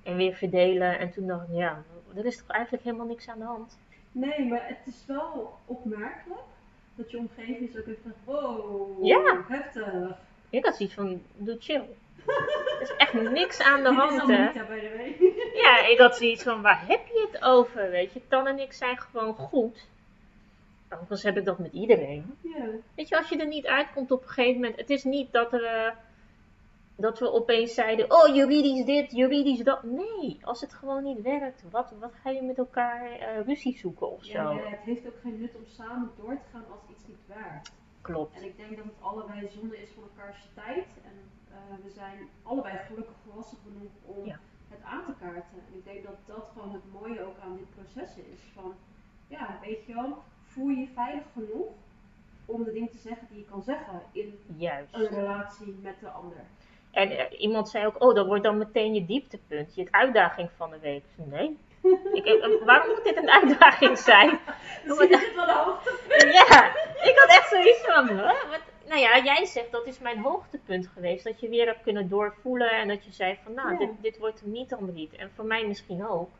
En 0.02 0.16
weer 0.16 0.34
verdelen. 0.34 0.98
En 0.98 1.10
toen 1.10 1.26
dacht 1.26 1.48
ik, 1.48 1.54
ja, 1.54 1.82
er 2.16 2.24
is 2.24 2.36
toch 2.36 2.48
eigenlijk 2.48 2.84
helemaal 2.84 3.06
niks 3.06 3.28
aan 3.28 3.38
de 3.38 3.44
hand. 3.44 3.78
Nee, 4.12 4.44
maar 4.44 4.66
het 4.66 4.94
is 4.94 5.04
wel 5.06 5.58
opmerkelijk 5.66 6.40
dat 6.94 7.10
je 7.10 7.18
omgeving 7.18 7.68
is 7.68 7.78
ook 7.78 7.86
even 7.86 8.02
van, 8.02 8.12
wow, 8.24 9.04
Ja. 9.04 9.44
heftig. 9.48 10.16
Ik 10.50 10.64
had 10.64 10.76
zoiets 10.76 10.94
van, 10.94 11.22
doe 11.36 11.56
chill. 11.60 11.84
Er 12.74 12.80
is 12.80 12.96
echt 12.96 13.12
niks 13.12 13.60
aan 13.60 13.82
de 13.82 13.92
hand, 13.92 14.20
hè. 14.26 14.50
Ja, 15.62 15.86
ik 15.86 15.98
had 15.98 16.16
zoiets 16.16 16.42
van, 16.42 16.62
waar 16.62 16.86
heb 16.86 17.06
je 17.06 17.28
het 17.32 17.42
over? 17.44 17.90
Weet 17.90 18.12
je, 18.12 18.20
Tan 18.28 18.46
en 18.46 18.58
ik 18.58 18.72
zijn 18.72 18.98
gewoon 18.98 19.34
goed. 19.34 19.86
Overigens 20.88 21.22
heb 21.22 21.36
ik 21.36 21.44
dat 21.44 21.58
met 21.58 21.72
iedereen. 21.72 22.36
Ja. 22.40 22.64
Weet 22.94 23.08
je, 23.08 23.16
als 23.16 23.28
je 23.28 23.38
er 23.38 23.46
niet 23.46 23.66
uitkomt 23.66 24.10
op 24.10 24.22
een 24.22 24.28
gegeven 24.28 24.60
moment. 24.60 24.76
Het 24.76 24.90
is 24.90 25.04
niet 25.04 25.32
dat, 25.32 25.52
er, 25.52 25.64
eh, 25.64 25.90
dat 26.96 27.18
we 27.18 27.32
opeens 27.32 27.74
zeiden, 27.74 28.10
oh 28.10 28.34
juridisch 28.34 28.84
dit, 28.84 29.10
juridisch 29.12 29.62
dat. 29.64 29.82
Nee, 29.82 30.38
als 30.42 30.60
het 30.60 30.72
gewoon 30.72 31.02
niet 31.02 31.20
werkt, 31.22 31.64
wat, 31.70 31.94
wat 32.00 32.14
ga 32.14 32.30
je 32.30 32.42
met 32.42 32.58
elkaar 32.58 33.10
eh, 33.10 33.40
ruzie 33.46 33.78
zoeken 33.78 34.10
of 34.10 34.24
zo? 34.24 34.32
Ja, 34.32 34.50
ja, 34.50 34.68
het 34.68 34.80
heeft 34.80 35.06
ook 35.06 35.20
geen 35.22 35.40
nut 35.40 35.54
om 35.54 35.66
samen 35.66 36.10
door 36.16 36.34
te 36.38 36.48
gaan 36.52 36.64
als 36.70 36.80
iets 36.90 37.06
niet 37.06 37.26
werkt. 37.26 37.72
Klopt. 38.00 38.36
En 38.36 38.44
ik 38.44 38.56
denk 38.56 38.76
dat 38.76 38.84
het 38.84 38.94
allebei 39.00 39.48
zonde 39.48 39.82
is 39.82 39.90
van 39.90 40.02
elkaars 40.02 40.48
tijd. 40.54 40.86
En 41.04 41.16
eh, 41.48 41.56
we 41.84 41.90
zijn 41.90 42.18
allebei 42.42 42.76
gelukkig 42.78 43.14
volwassen 43.26 43.58
genoeg 43.62 44.16
om 44.18 44.26
Ja. 44.26 44.38
het 44.68 44.82
aan 44.82 45.04
te 45.06 45.12
kaarten. 45.20 45.58
En 45.68 45.78
ik 45.78 45.84
denk 45.84 46.04
dat 46.04 46.16
dat 46.26 46.50
gewoon 46.52 46.72
het 46.72 46.92
mooie 46.92 47.20
ook 47.24 47.38
aan 47.44 47.56
dit 47.56 47.70
proces 47.74 48.16
is. 48.16 48.40
Van, 48.54 48.74
ja, 49.28 49.58
weet 49.62 49.84
je 49.86 49.94
wel, 49.94 50.18
voel 50.42 50.68
je 50.68 50.76
je 50.80 50.88
veilig 50.94 51.24
genoeg 51.32 51.68
om 52.46 52.64
de 52.64 52.72
dingen 52.72 52.90
te 52.90 52.98
zeggen 52.98 53.26
die 53.30 53.38
je 53.38 53.44
kan 53.44 53.62
zeggen 53.62 54.02
in 54.12 54.38
Juist. 54.56 54.94
een 54.94 55.06
relatie 55.06 55.74
met 55.82 56.00
de 56.00 56.08
ander. 56.08 56.44
En 56.94 57.10
eh, 57.10 57.40
iemand 57.40 57.68
zei 57.68 57.86
ook, 57.86 58.02
oh, 58.02 58.14
dat 58.14 58.26
wordt 58.26 58.42
dan 58.42 58.58
meteen 58.58 58.94
je 58.94 59.04
dieptepunt, 59.04 59.74
je 59.74 59.88
uitdaging 59.90 60.50
van 60.56 60.70
de 60.70 60.78
week. 60.78 61.04
Nee. 61.16 61.58
Ik, 62.12 62.24
eh, 62.24 62.64
waarom 62.64 62.88
moet 62.88 63.04
dit 63.04 63.16
een 63.16 63.30
uitdaging 63.30 63.98
zijn? 63.98 64.28
Zie 64.86 65.08
je 65.08 65.08
dit 65.08 65.34
wel 65.34 65.48
hoogtepunt? 65.48 66.32
Ja, 66.32 66.66
ik 67.02 67.12
had 67.16 67.28
echt 67.28 67.48
zoiets 67.48 67.84
van, 67.84 68.08
huh? 68.08 68.26
Wat? 68.50 68.60
Nou 68.88 69.00
ja, 69.00 69.18
jij 69.24 69.44
zegt 69.44 69.70
dat 69.70 69.86
is 69.86 69.98
mijn 69.98 70.18
hoogtepunt 70.18 70.86
geweest. 70.86 71.24
Dat 71.24 71.40
je 71.40 71.48
weer 71.48 71.66
hebt 71.66 71.82
kunnen 71.82 72.08
doorvoelen 72.08 72.70
en 72.70 72.88
dat 72.88 73.04
je 73.04 73.12
zei 73.12 73.38
van, 73.44 73.54
nou, 73.54 73.70
Ja. 73.72 73.78
dit, 73.78 73.90
dit 74.00 74.18
wordt 74.18 74.40
hem 74.40 74.50
niet 74.50 74.68
dan 74.68 74.92
niet. 74.92 75.16
En 75.16 75.30
voor 75.34 75.44
mij 75.44 75.66
misschien 75.66 76.06
ook. 76.08 76.30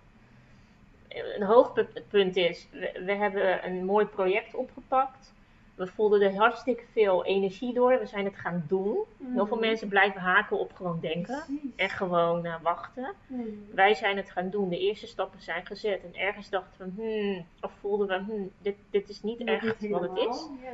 Een 1.08 1.42
hoogtepunt 1.42 2.36
is, 2.36 2.68
we, 2.70 3.00
we 3.04 3.12
hebben 3.12 3.66
een 3.66 3.84
mooi 3.84 4.06
project 4.06 4.54
opgepakt. 4.54 5.32
We 5.74 5.86
voelden 5.86 6.20
er 6.20 6.36
hartstikke 6.36 6.82
veel 6.92 7.24
energie 7.24 7.74
door. 7.74 7.98
We 7.98 8.06
zijn 8.06 8.24
het 8.24 8.36
gaan 8.36 8.64
doen. 8.68 8.98
Heel 9.32 9.46
veel 9.46 9.56
Mhm. 9.56 9.66
mensen 9.66 9.88
blijven 9.88 10.20
haken 10.20 10.58
op 10.58 10.72
gewoon 10.74 10.98
denken. 11.00 11.42
Precies. 11.46 11.70
En 11.76 11.88
gewoon 11.88 12.44
eh, 12.44 12.54
wachten. 12.62 13.12
Mhm. 13.26 13.42
Wij 13.74 13.94
zijn 13.94 14.16
het 14.16 14.30
gaan 14.30 14.50
doen. 14.50 14.68
De 14.68 14.78
eerste 14.78 15.06
stappen 15.06 15.40
zijn 15.42 15.66
gezet. 15.66 16.00
En 16.04 16.20
ergens 16.20 16.50
dachten 16.50 16.94
we, 16.96 17.02
hmm, 17.02 17.46
of 17.60 17.72
voelden 17.80 18.06
we, 18.08 18.14
hmm, 18.32 18.50
dit, 18.62 18.76
dit 18.90 19.08
is 19.08 19.22
niet 19.22 19.44
echt 19.44 19.88
wat 19.88 20.00
het 20.00 20.16
is. 20.16 20.48
Ja. 20.62 20.70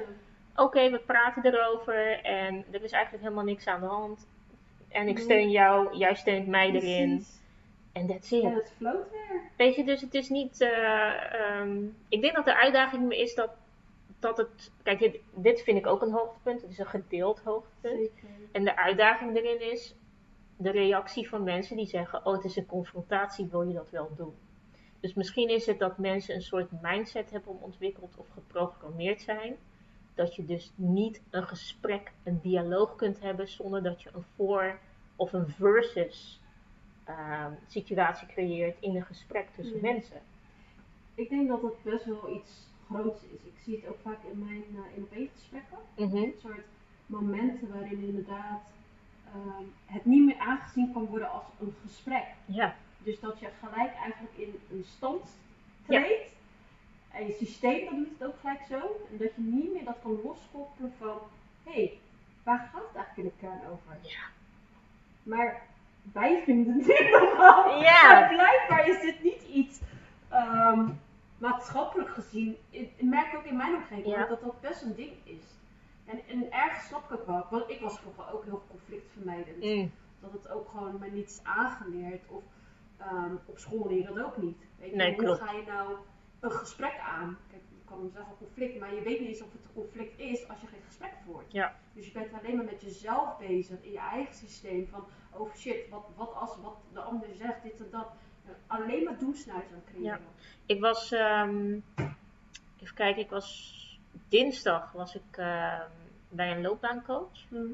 Oké, 0.64 0.90
we 0.90 0.99
praten 0.99 1.45
erover 1.47 2.21
en 2.23 2.64
er 2.71 2.83
is 2.83 2.92
eigenlijk 2.92 3.23
helemaal 3.25 3.45
niks 3.45 3.66
aan 3.66 3.80
de 3.80 3.87
hand. 3.87 4.26
En 4.88 5.09
ik 5.09 5.19
steun 5.19 5.50
jou, 5.50 5.97
jij 5.97 6.14
steunt 6.14 6.47
mij 6.47 6.71
erin. 6.71 7.25
En 7.92 8.07
that's 8.07 8.33
En 8.33 8.38
it. 8.42 8.54
het 8.54 8.73
floot 8.76 9.11
weer. 9.11 9.40
Weet 9.57 9.75
je, 9.75 9.85
dus 9.85 10.00
het 10.00 10.14
is 10.14 10.28
niet. 10.28 10.61
eh, 10.61 11.35
ehm, 11.35 11.78
ik 12.09 12.21
denk 12.21 12.35
dat 12.35 12.45
de 12.45 12.57
uitdaging 12.57 13.12
is 13.12 13.35
dat 13.35 13.50
dat 14.20 14.36
het, 14.36 14.72
kijk, 14.82 14.98
dit, 14.98 15.20
dit 15.34 15.62
vind 15.62 15.78
ik 15.78 15.86
ook 15.86 16.02
een 16.02 16.12
hoogtepunt. 16.12 16.60
Het 16.62 16.70
is 16.70 16.78
een 16.78 16.86
gedeeld 16.86 17.40
hoogtepunt. 17.40 18.10
Zeker. 18.14 18.28
En 18.52 18.64
de 18.64 18.76
uitdaging 18.76 19.36
erin 19.36 19.70
is 19.72 19.94
de 20.56 20.70
reactie 20.70 21.28
van 21.28 21.42
mensen 21.42 21.76
die 21.76 21.86
zeggen: 21.86 22.26
Oh, 22.26 22.32
het 22.32 22.44
is 22.44 22.56
een 22.56 22.66
confrontatie, 22.66 23.46
wil 23.50 23.62
je 23.62 23.74
dat 23.74 23.90
wel 23.90 24.10
doen? 24.16 24.34
Dus 25.00 25.14
misschien 25.14 25.48
is 25.48 25.66
het 25.66 25.78
dat 25.78 25.98
mensen 25.98 26.34
een 26.34 26.42
soort 26.42 26.82
mindset 26.82 27.30
hebben 27.30 27.60
ontwikkeld 27.60 28.16
of 28.16 28.26
geprogrammeerd 28.28 29.20
zijn. 29.20 29.56
Dat 30.14 30.34
je 30.34 30.44
dus 30.44 30.72
niet 30.74 31.22
een 31.30 31.46
gesprek, 31.46 32.12
een 32.24 32.40
dialoog 32.40 32.96
kunt 32.96 33.20
hebben 33.20 33.48
zonder 33.48 33.82
dat 33.82 34.02
je 34.02 34.10
een 34.14 34.24
voor- 34.36 34.78
of 35.16 35.32
een 35.32 35.48
versus 35.48 36.40
ehm, 37.04 37.52
situatie 37.66 38.26
creëert 38.26 38.76
in 38.80 38.96
een 38.96 39.04
gesprek 39.04 39.48
tussen 39.50 39.76
Ja. 39.76 39.92
mensen. 39.92 40.22
Ik 41.14 41.28
denk 41.28 41.48
dat 41.48 41.62
het 41.62 41.82
best 41.82 42.04
wel 42.04 42.34
iets 42.34 42.68
groots 42.92 43.23
is. 43.23 43.42
Ik 43.42 43.59
zie 43.64 43.76
het 43.76 43.88
ook 43.88 43.99
vaak 44.02 44.18
in 44.32 44.38
mijn 44.38 44.64
uh, 44.73 44.97
in 44.97 45.02
op 45.02 45.30
gesprekken. 45.35 45.78
Mhm. 45.97 46.16
Een 46.16 46.35
soort 46.40 46.66
momenten 47.06 47.73
waarin 47.73 48.02
inderdaad 48.02 48.61
ehm, 49.26 49.64
het 49.85 50.04
niet 50.04 50.25
meer 50.25 50.38
aangezien 50.38 50.92
kan 50.92 51.06
worden 51.06 51.30
als 51.30 51.44
een 51.61 51.75
gesprek. 51.87 52.25
Ja, 52.44 52.75
Dus 52.99 53.20
dat 53.20 53.38
je 53.38 53.49
gelijk 53.64 53.94
eigenlijk 53.94 54.37
in 54.37 54.61
een 54.70 54.85
stand 54.97 55.23
treedt. 55.87 56.28
En 57.11 57.26
je 57.26 57.32
systeem 57.32 57.85
dat 57.85 57.94
doet 57.94 58.18
het 58.18 58.28
ook 58.28 58.38
gelijk 58.40 58.62
zo. 58.68 58.76
En 59.11 59.16
dat 59.18 59.35
je 59.35 59.42
niet 59.42 59.73
meer 59.73 59.85
dat 59.85 59.97
kan 60.02 60.20
loskoppelen 60.25 60.92
van, 60.99 61.18
hé, 61.64 61.73
hey, 61.73 61.99
waar 62.42 62.70
gaat 62.73 62.87
het 62.87 62.97
eigenlijk 62.97 63.16
in 63.16 63.25
de 63.25 63.47
kern 63.47 63.70
over? 63.73 63.99
Ja. 64.00 64.20
Maar 65.23 65.62
wij 66.12 66.42
vinden 66.44 66.78
dit 66.82 67.11
nogal. 67.11 67.68
Ja. 67.82 68.11
Maar 68.11 68.28
blijkbaar 68.28 68.88
is 68.88 69.00
dit 69.00 69.23
niet 69.23 69.42
iets 69.42 69.80
ehm, 70.28 70.88
maatschappelijk 71.40 72.09
gezien. 72.11 72.56
Ik, 72.70 72.90
ik 72.97 73.02
merk 73.02 73.37
ook 73.37 73.44
in 73.44 73.56
mijn 73.56 73.75
omgeving 73.75 74.06
Ja. 74.16 74.26
dat 74.26 74.40
dat 74.40 74.61
best 74.61 74.82
een 74.82 74.94
ding 74.94 75.12
is. 75.25 75.44
En, 76.04 76.20
en 76.28 76.52
ergens 76.52 76.87
snap 76.87 77.12
ik 77.12 77.20
wel. 77.26 77.47
Want 77.50 77.70
ik 77.70 77.80
was 77.80 77.99
vroeger 78.00 78.32
ook 78.32 78.44
heel 78.44 78.62
conflictvermijdend 78.70 79.64
Mm. 79.64 79.90
dat 80.20 80.32
het 80.32 80.49
ook 80.49 80.68
gewoon 80.68 80.99
mij 80.99 81.11
niet 81.11 81.28
is 81.30 81.40
aangeleerd. 81.42 82.28
Of 82.28 82.42
ehm, 82.97 83.35
op 83.47 83.59
school 83.59 83.87
leer 83.88 83.99
je 83.99 84.04
dat 84.14 84.25
ook 84.25 84.37
niet. 84.37 84.59
Weet 84.78 84.90
je, 84.90 84.97
Nee, 84.97 85.14
hoe 85.14 85.25
klopt. 85.25 85.40
ga 85.40 85.52
je 85.52 85.62
nou 85.66 85.97
een 86.40 86.50
gesprek 86.52 86.99
aan? 86.99 87.38
Kijk, 87.50 87.62
je 87.68 87.85
kan 87.85 87.99
hem 87.99 88.11
zeggen 88.11 88.37
conflict, 88.38 88.78
maar 88.78 88.94
je 88.94 89.02
weet 89.02 89.20
niet 89.20 89.28
eens 89.28 89.42
of 89.42 89.52
het 89.52 89.64
een 89.64 89.82
conflict 89.82 90.18
is 90.18 90.49
als 90.49 90.61
je 90.61 90.66
geen 90.66 90.82
gesprek 90.87 91.12
voert. 91.26 91.52
Ja. 91.52 91.75
Dus 91.92 92.06
je 92.06 92.12
bent 92.12 92.32
alleen 92.32 92.56
maar 92.56 92.64
met 92.64 92.80
jezelf 92.82 93.38
bezig 93.38 93.82
in 93.82 93.90
je 93.92 93.99
eigen 93.99 94.35
systeem 94.35 94.87
van 94.88 95.04
oh 95.30 95.54
shit, 95.54 95.88
wat, 95.88 96.04
wat 96.16 96.35
als 96.35 96.56
wat 96.62 96.76
de 96.92 97.00
ander 97.00 97.28
zegt, 97.35 97.62
dit 97.62 97.80
en 97.80 97.88
dat. 97.90 98.09
En 98.50 98.76
alleen 98.83 99.04
maar 99.04 99.19
doemsnuis 99.19 99.64
aan 99.73 99.83
creëren. 99.85 100.02
Ja. 100.02 100.19
Ik 100.66 100.80
was, 100.80 101.12
ehm, 101.12 101.78
even 102.80 102.95
kijken, 102.95 103.23
ik 103.23 103.30
was 103.30 103.78
dinsdag 104.28 104.92
was 104.92 105.14
ik 105.14 105.37
ehm, 105.37 105.88
bij 106.28 106.50
een 106.50 106.61
loopbaancoach. 106.62 107.49
Mhm. 107.49 107.64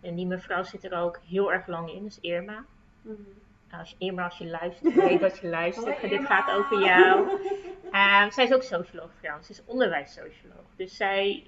En 0.00 0.14
die 0.14 0.26
mevrouw 0.26 0.62
zit 0.62 0.84
er 0.84 0.98
ook 0.98 1.20
heel 1.28 1.52
erg 1.52 1.66
lang 1.66 1.90
in, 1.90 2.02
dat 2.02 2.10
is 2.10 2.20
Irma. 2.20 2.64
Mhm. 3.02 3.16
Nou, 3.70 3.80
Als 3.80 3.90
je, 3.90 3.96
Irma, 3.98 4.24
als 4.24 4.38
je 4.38 4.46
luistert, 4.46 4.94
weet 4.94 5.20
dat 5.20 5.38
je 5.38 5.46
luistert. 5.48 5.98
Hoi, 6.00 6.08
Dit 6.08 6.26
gaat 6.26 6.50
over 6.50 6.84
jou. 6.84 7.28
Ehm, 7.92 8.30
zij 8.30 8.44
is 8.44 8.52
ook 8.52 8.62
socioloog 8.62 9.10
trouwens, 9.20 9.46
ze 9.46 9.52
is 9.52 9.62
onderwijssocioloog. 9.64 10.66
Dus 10.76 10.96
zij, 10.96 11.46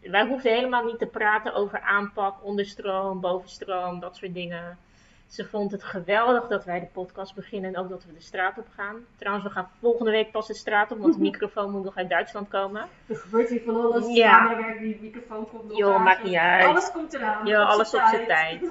wij 0.00 0.26
hoefden 0.26 0.52
helemaal 0.54 0.84
niet 0.84 0.98
te 0.98 1.06
praten 1.06 1.54
over 1.54 1.80
aanpak, 1.80 2.44
onderstroom, 2.44 3.20
bovenstroom, 3.20 4.00
dat 4.00 4.16
soort 4.16 4.34
dingen. 4.34 4.78
Ze 5.26 5.44
vond 5.44 5.70
het 5.70 5.84
geweldig 5.84 6.48
dat 6.48 6.64
wij 6.64 6.80
de 6.80 6.86
podcast 6.86 7.34
beginnen 7.34 7.74
en 7.74 7.80
ook 7.80 7.88
dat 7.88 8.04
we 8.04 8.12
de 8.12 8.20
straat 8.20 8.58
op 8.58 8.66
gaan. 8.74 8.96
Trouwens, 9.16 9.46
we 9.46 9.52
gaan 9.52 9.70
volgende 9.80 10.10
week 10.10 10.30
pas 10.30 10.46
de 10.46 10.54
straat 10.54 10.90
op, 10.90 10.98
want 10.98 11.14
de 11.14 11.20
microfoon 11.30 11.70
moet 11.70 11.84
nog 11.84 11.96
uit 11.96 12.08
Duitsland 12.08 12.48
komen. 12.48 12.88
Er 13.06 13.16
gebeurt 13.16 13.48
hier 13.48 13.62
van 13.62 13.76
alles. 13.76 14.06
Ja. 14.14 14.56
Werkt 14.56 14.80
die 14.80 14.98
microfoon 15.00 15.48
komt 15.48 15.68
nog 15.68 15.78
Joh, 15.78 16.04
maakt 16.04 16.24
niet 16.24 16.34
uit. 16.34 16.66
Alles 16.66 16.92
komt 16.92 17.14
eraan. 17.14 17.46
Ja, 17.46 17.62
alles 17.62 17.94
op 17.94 18.02
zijn 18.10 18.26
tijd. 18.26 18.70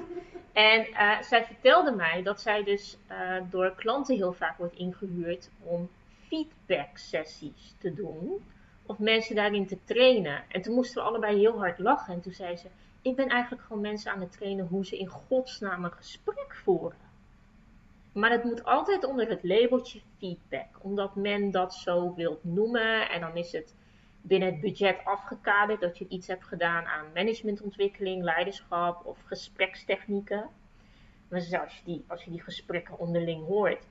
En 0.52 0.86
eh, 0.86 1.20
zij 1.20 1.44
vertelde 1.44 1.92
mij 1.92 2.22
dat 2.22 2.40
zij 2.40 2.64
dus 2.64 2.98
eh, 3.06 3.18
door 3.50 3.74
klanten 3.74 4.16
heel 4.16 4.32
vaak 4.32 4.58
wordt 4.58 4.74
ingehuurd 4.74 5.50
om 5.62 5.88
feedback 6.28 6.96
sessies 6.98 7.74
te 7.78 7.94
doen. 7.94 8.44
Of 8.86 8.98
mensen 8.98 9.34
daarin 9.34 9.66
te 9.66 9.78
trainen. 9.84 10.44
En 10.48 10.62
toen 10.62 10.74
moesten 10.74 11.02
we 11.02 11.08
allebei 11.08 11.38
heel 11.38 11.58
hard 11.58 11.78
lachen. 11.78 12.14
En 12.14 12.20
toen 12.20 12.32
zei 12.32 12.56
ze, 12.56 12.66
ik 13.02 13.16
ben 13.16 13.28
eigenlijk 13.28 13.62
gewoon 13.62 13.82
mensen 13.82 14.12
aan 14.12 14.20
het 14.20 14.32
trainen 14.32 14.66
hoe 14.66 14.86
ze 14.86 14.98
in 14.98 15.06
godsnaam 15.06 15.84
een 15.84 15.92
gesprek 15.92 16.54
voeren. 16.62 16.98
Maar 18.12 18.30
het 18.30 18.44
moet 18.44 18.64
altijd 18.64 19.04
onder 19.04 19.28
het 19.28 19.42
labeltje 19.42 20.00
feedback. 20.18 20.68
Omdat 20.80 21.14
men 21.14 21.50
dat 21.50 21.74
zo 21.74 22.14
wilt 22.14 22.44
noemen. 22.44 23.10
En 23.10 23.20
dan 23.20 23.36
is 23.36 23.52
het 23.52 23.74
binnen 24.22 24.52
het 24.52 24.60
budget 24.60 25.04
afgekaderd 25.04 25.80
dat 25.80 25.98
je 25.98 26.08
iets 26.08 26.26
hebt 26.26 26.44
gedaan 26.44 26.84
aan 26.84 27.12
managementontwikkeling, 27.14 28.22
leiderschap 28.22 29.06
of 29.06 29.18
gesprekstechnieken. 29.24 30.48
Maar 31.28 31.40
je, 31.40 31.80
die, 31.84 32.04
als 32.06 32.24
je 32.24 32.30
die 32.30 32.42
gesprekken 32.42 32.98
onderling 32.98 33.46
hoort. 33.46 33.86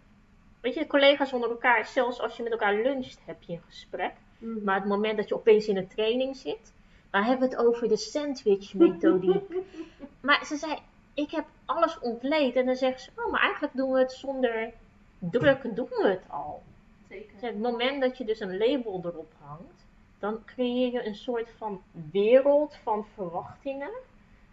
Weet 0.62 0.74
je, 0.74 0.88
collega's 0.88 1.34
onder 1.34 1.50
elkaar, 1.50 1.86
zelfs 1.86 2.20
als 2.20 2.38
je 2.38 2.44
met 2.44 2.52
elkaar 2.52 2.76
luncht, 2.76 3.20
heb 3.26 3.44
je 3.44 3.54
een 3.54 3.62
gesprek. 3.66 4.14
Mhm. 4.46 4.64
Maar 4.64 4.76
het 4.76 4.86
moment 4.86 5.18
dat 5.18 5.28
je 5.28 5.36
opeens 5.36 5.68
in 5.68 5.78
een 5.78 5.88
training 5.88 6.36
zit, 6.36 6.74
dan 7.10 7.24
hebben 7.24 7.50
we 7.50 7.56
het 7.56 7.66
over 7.66 7.88
de 7.88 7.98
sandwich-methodiek. 7.98 9.56
maar 10.28 10.46
ze 10.46 10.56
zei, 10.56 10.78
ik 11.14 11.32
heb 11.32 11.46
alles 11.66 12.00
ontleed. 12.00 12.56
En 12.56 12.66
dan 12.66 12.76
zegt 12.76 13.02
ze, 13.02 13.10
oh, 13.16 13.32
maar 13.32 13.42
eigenlijk 13.42 13.74
doen 13.76 13.92
we 13.92 14.00
het 14.00 14.12
zonder 14.12 14.74
druk, 15.20 15.76
doen 15.76 15.90
we 15.90 16.08
het 16.08 16.24
al. 16.30 16.64
Zeker. 17.10 17.32
Dus 17.34 17.42
het 17.50 17.60
moment 17.60 18.02
dat 18.02 18.18
je 18.18 18.26
dus 18.26 18.40
een 18.40 18.58
label 18.58 19.02
erop 19.04 19.34
hangt, 19.40 19.86
dan 20.20 20.46
creëer 20.46 20.92
je 20.92 21.06
een 21.06 21.16
soort 21.16 21.50
van 21.58 21.82
wereld 22.12 22.76
van 22.84 23.06
verwachtingen, 23.14 23.92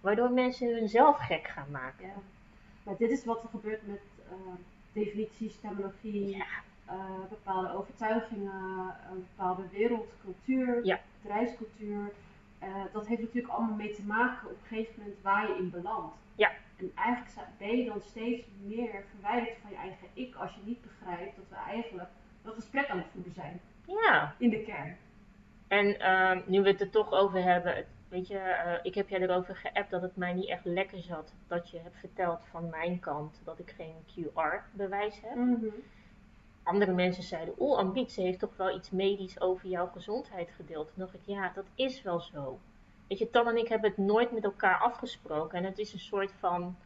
waardoor 0.01 0.31
mensen 0.31 0.75
hunzelf 0.75 1.17
gek 1.19 1.49
gaan 1.49 1.71
maken. 1.71 2.07
Ja. 2.07 2.15
Maar 2.83 2.97
dit 2.97 3.11
is 3.11 3.25
wat 3.25 3.43
er 3.43 3.49
gebeurt 3.49 3.87
met 3.87 4.01
eh, 4.29 4.37
definities, 4.93 5.61
terminologie, 5.61 6.37
Ja. 6.37 6.47
Eh, 6.93 7.29
bepaalde 7.29 7.73
overtuigingen, 7.75 8.95
een 9.11 9.27
bepaalde 9.37 9.63
wereld, 9.73 10.13
cultuur, 10.23 10.85
Ja. 10.87 11.01
bedrijfscultuur. 11.23 12.13
Eh, 12.59 12.69
dat 12.93 13.07
heeft 13.07 13.21
natuurlijk 13.21 13.53
allemaal 13.55 13.77
mee 13.77 13.95
te 13.95 14.05
maken 14.07 14.47
op 14.51 14.57
een 14.63 14.67
gegeven 14.77 14.95
moment 14.99 15.23
waar 15.23 15.49
je 15.49 15.57
in 15.57 15.71
belandt. 15.71 16.15
Ja. 16.35 16.51
En 16.77 16.93
eigenlijk 16.95 17.49
ben 17.59 17.77
je 17.77 17.85
dan 17.85 18.01
steeds 18.01 18.47
meer 18.63 19.05
verwijderd 19.11 19.57
van 19.63 19.71
je 19.71 19.77
eigen 19.77 20.09
ik 20.13 20.35
als 20.35 20.55
je 20.55 20.61
niet 20.65 20.83
begrijpt 20.83 21.37
dat 21.37 21.45
we 21.49 21.55
eigenlijk 21.57 22.09
een 22.43 22.53
gesprek 22.53 22.89
aan 22.89 22.99
het 22.99 23.07
voeren 23.13 23.33
zijn 23.33 23.61
Ja. 23.87 24.35
in 24.39 24.51
de 24.51 24.63
kern. 24.63 24.97
En 25.69 25.99
ehm, 26.01 26.41
nu 26.47 26.63
we 26.63 26.69
het 26.69 26.81
er 26.81 26.91
toch 26.91 27.13
over 27.13 27.43
hebben, 27.43 27.85
weet 28.09 28.29
je, 28.29 28.39
eh, 28.39 28.79
ik 28.83 28.95
heb 28.95 29.09
jij 29.09 29.21
erover 29.21 29.57
geappt 29.57 29.91
dat 29.91 30.03
het 30.03 30.17
mij 30.17 30.33
niet 30.33 30.49
echt 30.49 30.65
lekker 30.65 30.99
zat 30.99 31.35
dat 31.47 31.71
je 31.71 31.79
hebt 31.79 31.97
verteld 31.99 32.41
van 32.51 32.69
mijn 32.71 33.01
kant 33.01 33.41
dat 33.45 33.59
ik 33.59 33.71
geen 33.71 33.95
QR-bewijs 34.07 35.21
heb. 35.21 35.37
Andere 36.63 36.93
mensen 36.93 37.23
zeiden, 37.23 37.55
oeh, 37.59 37.79
Ambiet, 37.79 38.13
ze 38.13 38.21
heeft 38.21 38.39
toch 38.39 38.57
wel 38.57 38.77
iets 38.77 38.91
medisch 38.91 39.41
over 39.41 39.69
jouw 39.69 39.87
gezondheid 39.87 40.51
gedeeld. 40.51 40.87
Toen 40.87 41.05
dacht 41.05 41.15
ik, 41.15 41.21
ja, 41.25 41.53
dat 41.55 41.65
is 41.75 42.03
wel 42.03 42.21
zo. 42.21 42.59
Weet 43.09 43.19
je, 43.19 43.31
Tan 43.31 43.49
en 43.49 43.57
ik 43.57 43.69
hebben 43.69 43.91
het 43.91 43.99
nooit 43.99 44.33
met 44.33 44.45
elkaar 44.45 44.79
afgesproken. 44.79 45.59
En 45.59 45.65
het 45.65 45.79
is 45.79 45.93
een 45.93 45.99
soort 45.99 46.33
van 46.39 46.77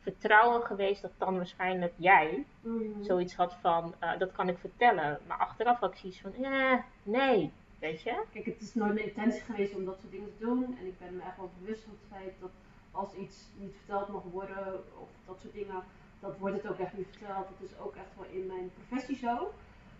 vertrouwen 0.00 0.62
geweest 0.62 1.02
dat 1.02 1.10
Tan 1.18 1.36
waarschijnlijk 1.36 1.92
jij 1.96 2.44
Mhm. 2.60 3.02
zoiets 3.02 3.34
had 3.34 3.54
van, 3.60 3.94
eh, 3.98 4.18
dat 4.18 4.32
kan 4.32 4.48
ik 4.48 4.58
vertellen. 4.58 5.20
Maar 5.26 5.38
achteraf 5.38 5.78
had 5.78 5.90
ik 5.92 5.96
zoiets 5.98 6.20
van, 6.20 6.34
eh, 6.44 6.78
nee, 7.02 7.52
weet 7.78 8.02
je. 8.02 8.22
Kijk, 8.32 8.44
het 8.44 8.60
is 8.60 8.74
nooit 8.74 8.94
mijn 8.94 9.06
intentie 9.06 9.40
geweest 9.42 9.74
om 9.74 9.84
dat 9.84 9.98
soort 10.00 10.12
dingen 10.12 10.36
te 10.38 10.44
doen. 10.44 10.76
En 10.80 10.86
ik 10.86 10.98
ben 10.98 11.16
me 11.16 11.22
echt 11.22 11.36
wel 11.36 11.50
bewust 11.60 11.82
van 11.82 11.92
het 12.00 12.18
feit 12.18 12.34
dat 12.40 12.50
als 12.90 13.14
iets 13.14 13.48
niet 13.56 13.74
verteld 13.76 14.08
mag 14.08 14.22
worden 14.32 14.74
of 15.00 15.08
dat 15.26 15.40
soort 15.40 15.52
dingen, 15.54 15.82
dat 16.24 16.38
wordt 16.38 16.56
het 16.62 16.70
ook 16.70 16.78
echt 16.78 16.96
niet 16.96 17.06
verteld. 17.10 17.46
Dat 17.48 17.68
is 17.70 17.78
ook 17.78 17.94
echt 17.96 18.16
wel 18.16 18.26
in 18.40 18.46
mijn 18.46 18.70
professie 18.74 19.16
zo. 19.16 19.52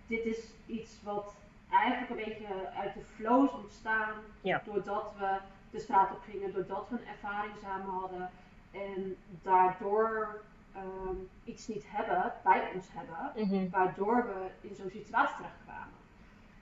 Dit 0.07 0.25
is 0.25 0.51
iets 0.67 1.03
wat 1.03 1.35
eigenlijk 1.71 2.11
een 2.11 2.25
beetje 2.25 2.71
uit 2.77 2.95
de 2.95 3.05
flow 3.15 3.45
is 3.45 3.53
ontstaan. 3.53 4.15
Ja. 4.41 4.63
Doordat 4.65 5.13
we 5.19 5.37
de 5.71 5.79
straat 5.79 6.11
op 6.11 6.21
gingen, 6.31 6.53
doordat 6.53 6.89
we 6.89 6.97
een 6.97 7.07
ervaring 7.07 7.55
samen 7.63 7.87
hadden. 8.01 8.31
En 8.71 9.17
daardoor 9.43 10.41
ehm, 10.75 11.17
iets 11.45 11.67
niet 11.69 11.85
hebben, 11.87 12.33
bij 12.43 12.71
ons 12.75 12.87
hebben, 12.93 13.47
Mhm. 13.47 13.71
waardoor 13.71 14.27
we 14.27 14.69
in 14.69 14.75
zo'n 14.75 14.91
situatie 14.91 15.37
terechtkwamen. 15.37 15.93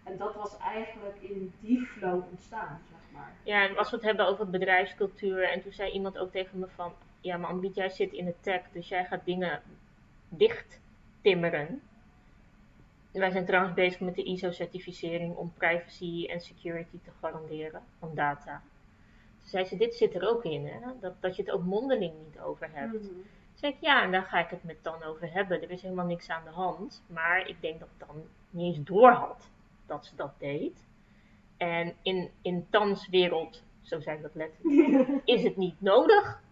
En 0.04 0.16
dat 0.16 0.34
was 0.34 0.56
eigenlijk 0.58 1.16
in 1.20 1.52
die 1.60 1.86
flow 1.86 2.22
ontstaan, 2.30 2.80
zeg 2.90 3.00
maar. 3.12 3.32
Ja, 3.42 3.68
en 3.68 3.76
als 3.78 3.90
we 3.90 3.96
het 3.96 4.04
hebben 4.04 4.26
over 4.26 4.50
bedrijfscultuur, 4.50 5.50
en 5.50 5.62
toen 5.62 5.72
zei 5.72 5.90
iemand 5.92 6.18
ook 6.18 6.30
tegen 6.30 6.58
me 6.58 6.68
van, 6.68 6.92
ja, 7.22 7.36
maar 7.36 7.50
Ambiet, 7.50 7.74
jij 7.74 7.88
zit 7.88 8.12
in 8.12 8.24
de 8.24 8.34
tech, 8.40 8.62
dus 8.72 8.88
jij 8.88 9.04
gaat 9.04 9.24
dingen 9.24 9.62
dicht 10.28 10.80
timmeren. 11.20 11.82
Wij 13.12 13.30
zijn 13.30 13.46
trouwens 13.46 13.74
bezig 13.74 14.00
met 14.00 14.14
de 14.14 14.24
ISO-certificering 14.24 15.36
om 15.36 15.52
privacy 15.52 16.26
en 16.26 16.40
security 16.40 16.98
te 17.04 17.10
garanderen 17.20 17.82
van 17.98 18.14
data. 18.14 18.62
Toen 19.38 19.48
zei 19.48 19.64
ze, 19.64 19.76
dit 19.76 19.94
zit 19.94 20.14
er 20.14 20.28
ook 20.28 20.44
in, 20.44 20.66
hè? 20.66 20.78
Dat, 21.00 21.14
dat 21.20 21.36
je 21.36 21.42
het 21.42 21.50
ook 21.50 21.64
mondeling 21.64 22.12
niet 22.24 22.38
over 22.38 22.68
hebt. 22.72 22.92
Toen 22.92 23.24
zei 23.54 23.72
ik, 23.72 23.78
ja, 23.80 24.02
en 24.02 24.10
daar 24.10 24.22
ga 24.22 24.38
ik 24.38 24.50
het 24.50 24.64
met 24.64 24.76
Dan 24.82 25.02
over 25.02 25.32
hebben. 25.32 25.62
Er 25.62 25.70
is 25.70 25.82
helemaal 25.82 26.06
niks 26.06 26.28
aan 26.28 26.44
de 26.44 26.50
hand. 26.50 27.04
Maar 27.06 27.48
ik 27.48 27.60
denk 27.60 27.80
dat 27.80 27.88
Dan 27.96 28.22
niet 28.50 28.76
eens 28.76 28.84
door 28.86 29.10
had 29.10 29.50
dat 29.86 30.06
ze 30.06 30.16
dat 30.16 30.32
deed. 30.38 30.86
En 31.56 31.94
in, 32.02 32.30
in 32.42 32.66
Tans 32.70 33.08
wereld, 33.08 33.62
zo 33.80 34.00
zei 34.00 34.16
ik 34.16 34.22
dat 34.22 34.34
letterlijk, 34.34 35.22
is 35.36 35.42
het 35.42 35.56
niet 35.56 35.80
nodig. 35.80 36.42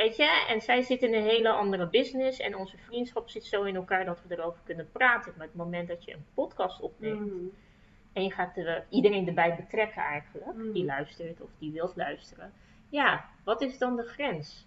Weet 0.00 0.16
je, 0.16 0.44
en 0.48 0.60
zij 0.60 0.82
zit 0.82 1.02
in 1.02 1.14
een 1.14 1.22
hele 1.22 1.48
andere 1.50 1.86
business 1.86 2.38
en 2.40 2.56
onze 2.56 2.76
vriendschap 2.78 3.28
zit 3.28 3.44
zo 3.44 3.62
in 3.62 3.76
elkaar 3.76 4.04
dat 4.04 4.22
we 4.26 4.36
erover 4.36 4.60
kunnen 4.64 4.90
praten. 4.92 5.32
Maar 5.36 5.46
het 5.46 5.54
moment 5.56 5.88
dat 5.88 6.04
je 6.04 6.12
een 6.12 6.24
podcast 6.34 6.80
opneemt 6.80 7.20
Mhm. 7.20 7.44
en 8.12 8.22
je 8.22 8.30
gaat 8.32 8.56
er, 8.56 8.84
iedereen 8.88 9.28
erbij 9.28 9.56
betrekken 9.56 10.02
eigenlijk, 10.02 10.56
Mhm. 10.56 10.72
die 10.72 10.84
luistert 10.84 11.40
of 11.40 11.50
die 11.58 11.72
wilt 11.72 11.96
luisteren. 11.96 12.52
Ja, 12.88 13.24
wat 13.44 13.60
is 13.62 13.78
dan 13.78 13.96
de 13.96 14.02
grens? 14.02 14.66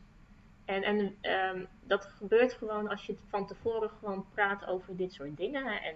En, 0.66 0.84
en 0.84 1.16
ehm, 1.22 1.66
dat 1.84 2.06
gebeurt 2.06 2.54
gewoon 2.54 2.90
als 2.90 3.06
je 3.06 3.18
van 3.30 3.48
tevoren 3.48 3.90
gewoon 3.90 4.26
praat 4.34 4.66
over 4.68 4.96
dit 4.98 5.14
soort 5.14 5.38
dingen. 5.38 5.66
En 5.82 5.96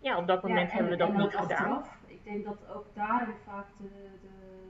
ja, 0.00 0.18
op 0.18 0.26
dat 0.26 0.42
Ja, 0.42 0.48
moment 0.48 0.68
en- 0.70 0.74
hebben 0.74 0.92
we 0.92 0.98
dat 0.98 1.12
niet 1.16 1.30
gedaan. 1.36 1.40
achteraf. 1.72 1.96
Ik 2.24 2.30
denk 2.32 2.44
dat 2.44 2.68
ook 2.74 2.86
daarin 2.94 3.34
vaak 3.44 3.66
de, 3.78 3.88
de, 4.20 4.28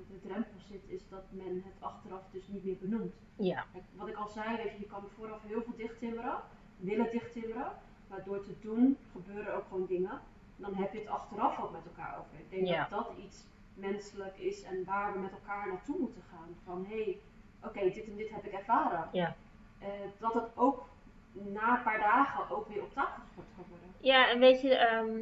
de 0.08 0.20
drempel 0.28 0.58
zit, 0.70 0.82
is 0.86 1.08
dat 1.08 1.22
men 1.30 1.62
het 1.64 1.74
achteraf 1.82 2.22
dus 2.30 2.48
niet 2.48 2.64
meer 2.64 2.76
benoemt. 2.80 3.14
Ja, 3.36 3.64
wat 3.94 4.08
ik 4.08 4.16
al 4.16 4.28
zei, 4.28 4.56
weet 4.56 4.72
je, 4.72 4.78
je 4.80 4.86
kan 4.86 5.02
vooraf 5.16 5.42
heel 5.42 5.62
veel 5.62 5.76
dichttimmeren, 5.76 6.36
willen 6.76 7.10
dichttimmeren, 7.10 7.72
maar 8.08 8.24
door 8.24 8.40
te 8.42 8.54
doen 8.60 8.96
gebeuren 9.12 9.54
ook 9.54 9.64
gewoon 9.68 9.86
dingen. 9.86 10.20
Dan 10.56 10.74
heb 10.74 10.92
je 10.92 10.98
het 10.98 11.08
achteraf 11.08 11.60
ook 11.60 11.72
met 11.72 11.80
elkaar 11.86 12.18
over. 12.18 12.38
Ik 12.38 12.50
denk 12.50 12.66
Ja. 12.66 12.86
dat 12.90 13.06
dat 13.06 13.16
iets 13.18 13.46
menselijk 13.74 14.38
is 14.38 14.62
en 14.62 14.84
waar 14.84 15.12
we 15.12 15.18
met 15.18 15.32
elkaar 15.32 15.68
naartoe 15.68 15.98
moeten 15.98 16.22
gaan. 16.30 16.56
Van 16.64 16.86
hé, 16.88 17.02
hey, 17.02 17.18
oké, 17.62 17.80
dit 17.80 18.06
en 18.08 18.16
dit 18.16 18.30
heb 18.30 18.44
ik 18.44 18.52
ervaren. 18.52 19.08
Ja. 19.12 19.36
Eh, 19.78 19.88
dat 20.18 20.34
het 20.34 20.48
ook 20.54 20.88
na 21.32 21.76
een 21.76 21.82
paar 21.82 21.98
dagen 22.00 22.56
ook 22.56 22.68
weer 22.68 22.82
op 22.82 22.92
tafel 22.92 23.22
wordt 23.34 23.50
geworden. 23.54 23.88
ja 24.00 24.30
en 24.30 24.38
weet 24.38 24.60
je, 24.60 24.76
ehm, 24.76 25.18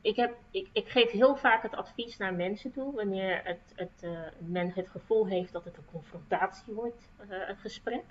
ik, 0.00 0.16
heb, 0.16 0.36
ik, 0.50 0.68
ik 0.72 0.88
geef 0.88 1.10
heel 1.10 1.36
vaak 1.36 1.62
het 1.62 1.74
advies 1.74 2.16
naar 2.16 2.34
mensen 2.34 2.72
toe 2.72 2.94
wanneer 2.94 3.40
het, 3.44 3.72
het, 3.74 4.02
eh, 4.02 4.20
men 4.38 4.72
het 4.74 4.88
gevoel 4.88 5.26
heeft 5.26 5.52
dat 5.52 5.64
het 5.64 5.76
een 5.76 5.90
confrontatie 5.92 6.74
wordt, 6.74 7.08
eh, 7.28 7.48
een 7.48 7.56
gesprek. 7.56 8.04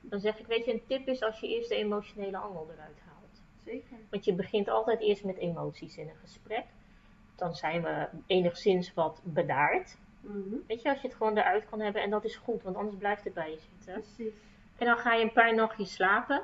Dan 0.00 0.20
zeg 0.20 0.38
ik, 0.38 0.46
weet 0.46 0.64
je, 0.64 0.72
een 0.72 0.86
tip 0.86 1.08
is 1.08 1.22
als 1.22 1.40
je 1.40 1.48
eerst 1.48 1.68
de 1.68 1.74
emotionele 1.74 2.36
angel 2.36 2.70
eruit 2.72 3.00
haalt. 3.06 3.42
Zeker. 3.64 3.96
Want 4.10 4.24
je 4.24 4.34
begint 4.34 4.68
altijd 4.68 5.00
eerst 5.00 5.24
met 5.24 5.36
emoties 5.36 5.96
in 5.96 6.08
een 6.08 6.20
gesprek. 6.20 6.64
Dan 7.36 7.54
zijn 7.54 7.82
we 7.82 8.08
enigszins 8.26 8.94
wat 8.94 9.20
bedaard. 9.24 9.96
Mhm. 10.20 10.56
Weet 10.66 10.82
je, 10.82 10.88
als 10.88 11.00
je 11.00 11.08
het 11.08 11.16
gewoon 11.16 11.38
eruit 11.38 11.64
kan 11.64 11.80
hebben 11.80 12.02
en 12.02 12.10
dat 12.10 12.24
is 12.24 12.36
goed, 12.36 12.62
want 12.62 12.76
anders 12.76 12.96
blijft 12.96 13.24
het 13.24 13.34
bij 13.34 13.50
je 13.50 13.58
zitten. 13.58 13.92
Precies. 13.92 14.34
En 14.78 14.86
dan 14.86 14.98
ga 14.98 15.14
je 15.14 15.22
een 15.22 15.32
paar 15.32 15.54
nachtjes 15.54 15.92
slapen. 15.92 16.42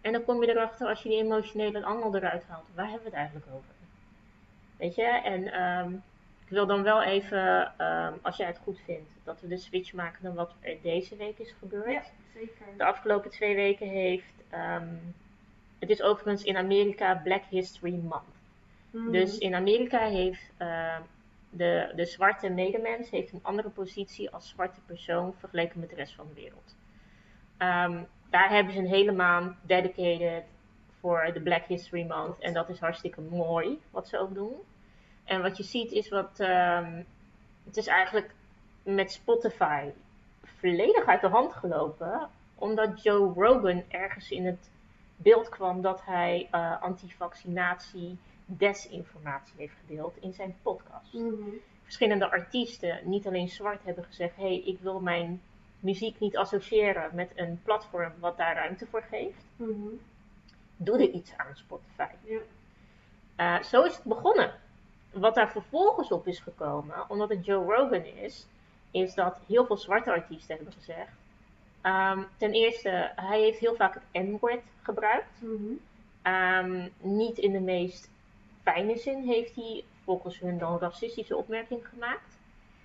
En 0.00 0.12
dan 0.12 0.24
kom 0.24 0.42
je 0.42 0.48
erachter 0.48 0.88
als 0.88 1.02
je 1.02 1.08
die 1.08 1.18
emotionele 1.18 1.84
angel 1.84 2.16
eruit 2.16 2.44
haalt. 2.44 2.66
Waar 2.74 2.84
hebben 2.84 3.02
we 3.02 3.08
het 3.08 3.18
eigenlijk 3.18 3.46
over? 3.54 3.73
Weet 4.84 4.94
je, 4.94 5.02
en 5.02 5.52
ehm, 5.52 5.92
ik 6.44 6.48
wil 6.48 6.66
dan 6.66 6.82
wel 6.82 7.02
even, 7.02 7.72
ehm, 7.76 8.12
als 8.22 8.36
jij 8.36 8.46
het 8.46 8.58
goed 8.58 8.80
vindt, 8.84 9.10
dat 9.22 9.40
we 9.40 9.48
de 9.48 9.56
switch 9.56 9.92
maken 9.92 10.18
naar 10.22 10.34
wat 10.34 10.54
er 10.60 10.76
deze 10.82 11.16
week 11.16 11.38
is 11.38 11.54
gebeurd. 11.58 11.92
Ja, 11.92 12.02
zeker. 12.34 12.66
De 12.76 12.84
afgelopen 12.84 13.30
twee 13.30 13.54
weken 13.54 13.88
heeft, 13.88 14.34
ehm, 14.50 14.94
het 15.78 15.90
is 15.90 16.02
overigens 16.02 16.42
in 16.42 16.56
Amerika 16.56 17.14
Black 17.14 17.44
History 17.50 17.94
Month. 17.94 18.36
Mhm. 18.90 19.10
Dus 19.10 19.38
in 19.38 19.54
Amerika 19.54 19.98
heeft 19.98 20.52
de, 21.50 21.92
de 21.96 22.04
zwarte 22.04 22.48
medemens 22.48 23.10
heeft 23.10 23.32
een 23.32 23.42
andere 23.42 23.68
positie 23.68 24.30
als 24.30 24.48
zwarte 24.48 24.80
persoon 24.86 25.34
vergeleken 25.38 25.80
met 25.80 25.88
de 25.88 25.94
rest 25.94 26.14
van 26.14 26.26
de 26.34 26.40
wereld. 26.40 26.76
Daar 28.30 28.50
hebben 28.50 28.72
ze 28.72 28.78
een 28.78 28.86
hele 28.86 29.12
maand 29.12 29.56
dedicated 29.62 30.44
voor 31.00 31.30
de 31.32 31.40
Black 31.40 31.64
History 31.64 32.06
Month. 32.06 32.38
En 32.38 32.52
dat 32.52 32.68
is 32.68 32.78
hartstikke 32.78 33.20
mooi 33.20 33.80
wat 33.90 34.08
ze 34.08 34.18
ook 34.18 34.34
doen. 34.34 34.54
En 35.24 35.42
wat 35.42 35.56
je 35.56 35.62
ziet 35.62 35.92
is 35.92 36.08
wat. 36.08 36.40
ehm, 36.40 37.02
het 37.64 37.76
is 37.76 37.86
eigenlijk 37.86 38.34
met 38.82 39.12
Spotify 39.12 39.90
volledig 40.42 41.06
uit 41.06 41.20
de 41.20 41.28
hand 41.28 41.52
gelopen. 41.52 42.28
Omdat 42.54 43.02
Joe 43.02 43.32
Rogan 43.34 43.84
ergens 43.88 44.30
in 44.30 44.46
het 44.46 44.70
beeld 45.16 45.48
kwam 45.48 45.80
dat 45.80 46.04
hij 46.04 46.48
eh 46.50 46.82
antivaccinatie 46.82 48.18
desinformatie 48.46 49.54
heeft 49.56 49.74
gedeeld 49.86 50.16
in 50.20 50.32
zijn 50.32 50.56
podcast. 50.62 51.12
Mhm. 51.12 51.48
Verschillende 51.82 52.30
artiesten, 52.30 53.00
niet 53.04 53.26
alleen 53.26 53.48
zwart, 53.48 53.84
hebben 53.84 54.04
gezegd: 54.04 54.36
hey, 54.36 54.60
ik 54.60 54.78
wil 54.80 55.00
mijn 55.00 55.42
muziek 55.80 56.18
niet 56.18 56.36
associëren 56.36 57.14
met 57.14 57.32
een 57.34 57.60
platform 57.62 58.12
wat 58.18 58.36
daar 58.36 58.54
ruimte 58.54 58.86
voor 58.86 59.02
geeft. 59.02 59.44
Mhm. 59.56 59.88
Doe 60.76 60.94
er 60.98 61.10
iets 61.10 61.36
aan 61.36 61.56
Spotify. 61.56 62.08
Ja. 62.24 62.38
Eh, 63.36 63.62
zo 63.62 63.82
is 63.82 63.94
het 63.94 64.04
begonnen. 64.04 64.54
Wat 65.14 65.34
daar 65.34 65.50
vervolgens 65.50 66.10
op 66.12 66.26
is 66.26 66.40
gekomen, 66.40 67.10
omdat 67.10 67.28
het 67.28 67.44
Joe 67.44 67.74
Rogan 67.74 68.04
is, 68.04 68.46
is 68.90 69.14
dat 69.14 69.38
heel 69.46 69.66
veel 69.66 69.76
zwarte 69.76 70.10
artiesten 70.10 70.54
hebben 70.56 70.72
gezegd. 70.74 71.10
ehm, 71.80 72.22
ten 72.36 72.52
eerste, 72.52 73.12
hij 73.16 73.40
heeft 73.40 73.58
heel 73.58 73.74
vaak 73.74 73.94
het 73.94 74.24
N-woord 74.26 74.62
gebruikt. 74.82 75.40
Mhm. 75.42 75.72
Ehm, 76.22 76.88
niet 76.98 77.38
in 77.38 77.52
de 77.52 77.60
meest 77.60 78.10
fijne 78.62 78.96
zin 78.96 79.22
heeft 79.22 79.54
hij 79.54 79.84
volgens 80.04 80.38
hun 80.40 80.58
dan 80.58 80.78
racistische 80.78 81.36
opmerking 81.36 81.88
gemaakt. 81.88 82.38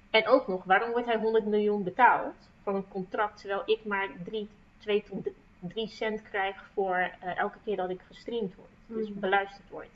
En 0.10 0.28
ook 0.28 0.48
nog, 0.48 0.64
waarom 0.64 0.92
wordt 0.92 1.06
hij 1.08 1.18
100 1.18 1.46
miljoen 1.46 1.84
betaald 1.84 2.36
voor 2.64 2.76
een 2.76 2.88
contract 2.88 3.40
terwijl 3.40 3.62
ik 3.66 3.86
maar 3.86 4.10
3, 4.24 4.50
2 4.78 5.04
tot 5.04 5.28
3 5.60 5.88
cent 5.88 6.22
krijg 6.22 6.70
voor 6.74 6.96
eh, 7.20 7.38
elke 7.38 7.58
keer 7.64 7.76
dat 7.76 7.90
ik 7.90 8.02
gestreamd 8.08 8.56
word, 8.56 8.70
dus 8.86 9.10
Mhm. 9.10 9.20
beluisterd 9.20 9.70
word. 9.70 9.88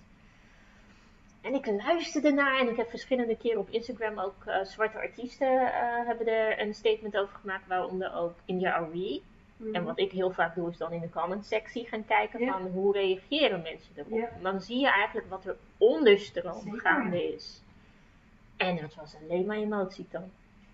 En 1.43 1.53
ik 1.53 1.65
luisterde 1.65 2.31
naar 2.31 2.59
en 2.59 2.69
ik 2.69 2.77
heb 2.77 2.89
verschillende 2.89 3.37
keren 3.37 3.59
op 3.59 3.69
Instagram 3.69 4.19
ook 4.19 4.45
eh, 4.45 4.63
zwarte 4.63 4.97
artiesten 4.97 5.73
eh, 5.73 6.05
hebben 6.05 6.27
er 6.27 6.59
een 6.59 6.73
statement 6.73 7.17
over 7.17 7.35
gemaakt, 7.35 7.67
waaronder 7.67 8.13
ook 8.13 8.33
India 8.45 8.71
Arie. 8.71 9.23
Mhm. 9.57 9.75
En 9.75 9.83
wat 9.83 9.99
ik 9.99 10.11
heel 10.11 10.31
vaak 10.31 10.55
doe, 10.55 10.69
is 10.69 10.77
dan 10.77 10.91
in 10.91 11.01
de 11.01 11.09
comment 11.09 11.45
sectie 11.45 11.87
gaan 11.87 12.05
kijken 12.05 12.39
Ja. 12.39 12.51
van 12.51 12.61
hoe 12.71 12.93
reageren 12.93 13.61
mensen 13.61 13.91
erop. 13.95 14.11
Ja. 14.11 14.29
Dan 14.41 14.61
zie 14.61 14.79
je 14.79 14.89
eigenlijk 14.89 15.29
wat 15.29 15.45
er 15.45 15.55
onderstroom 15.77 16.79
gaande 16.79 17.33
is. 17.33 17.61
En 18.57 18.77
dat 18.81 18.95
was 18.95 19.15
alleen 19.15 19.45
maar 19.45 19.57
emotie 19.57 20.05
dan. 20.11 20.31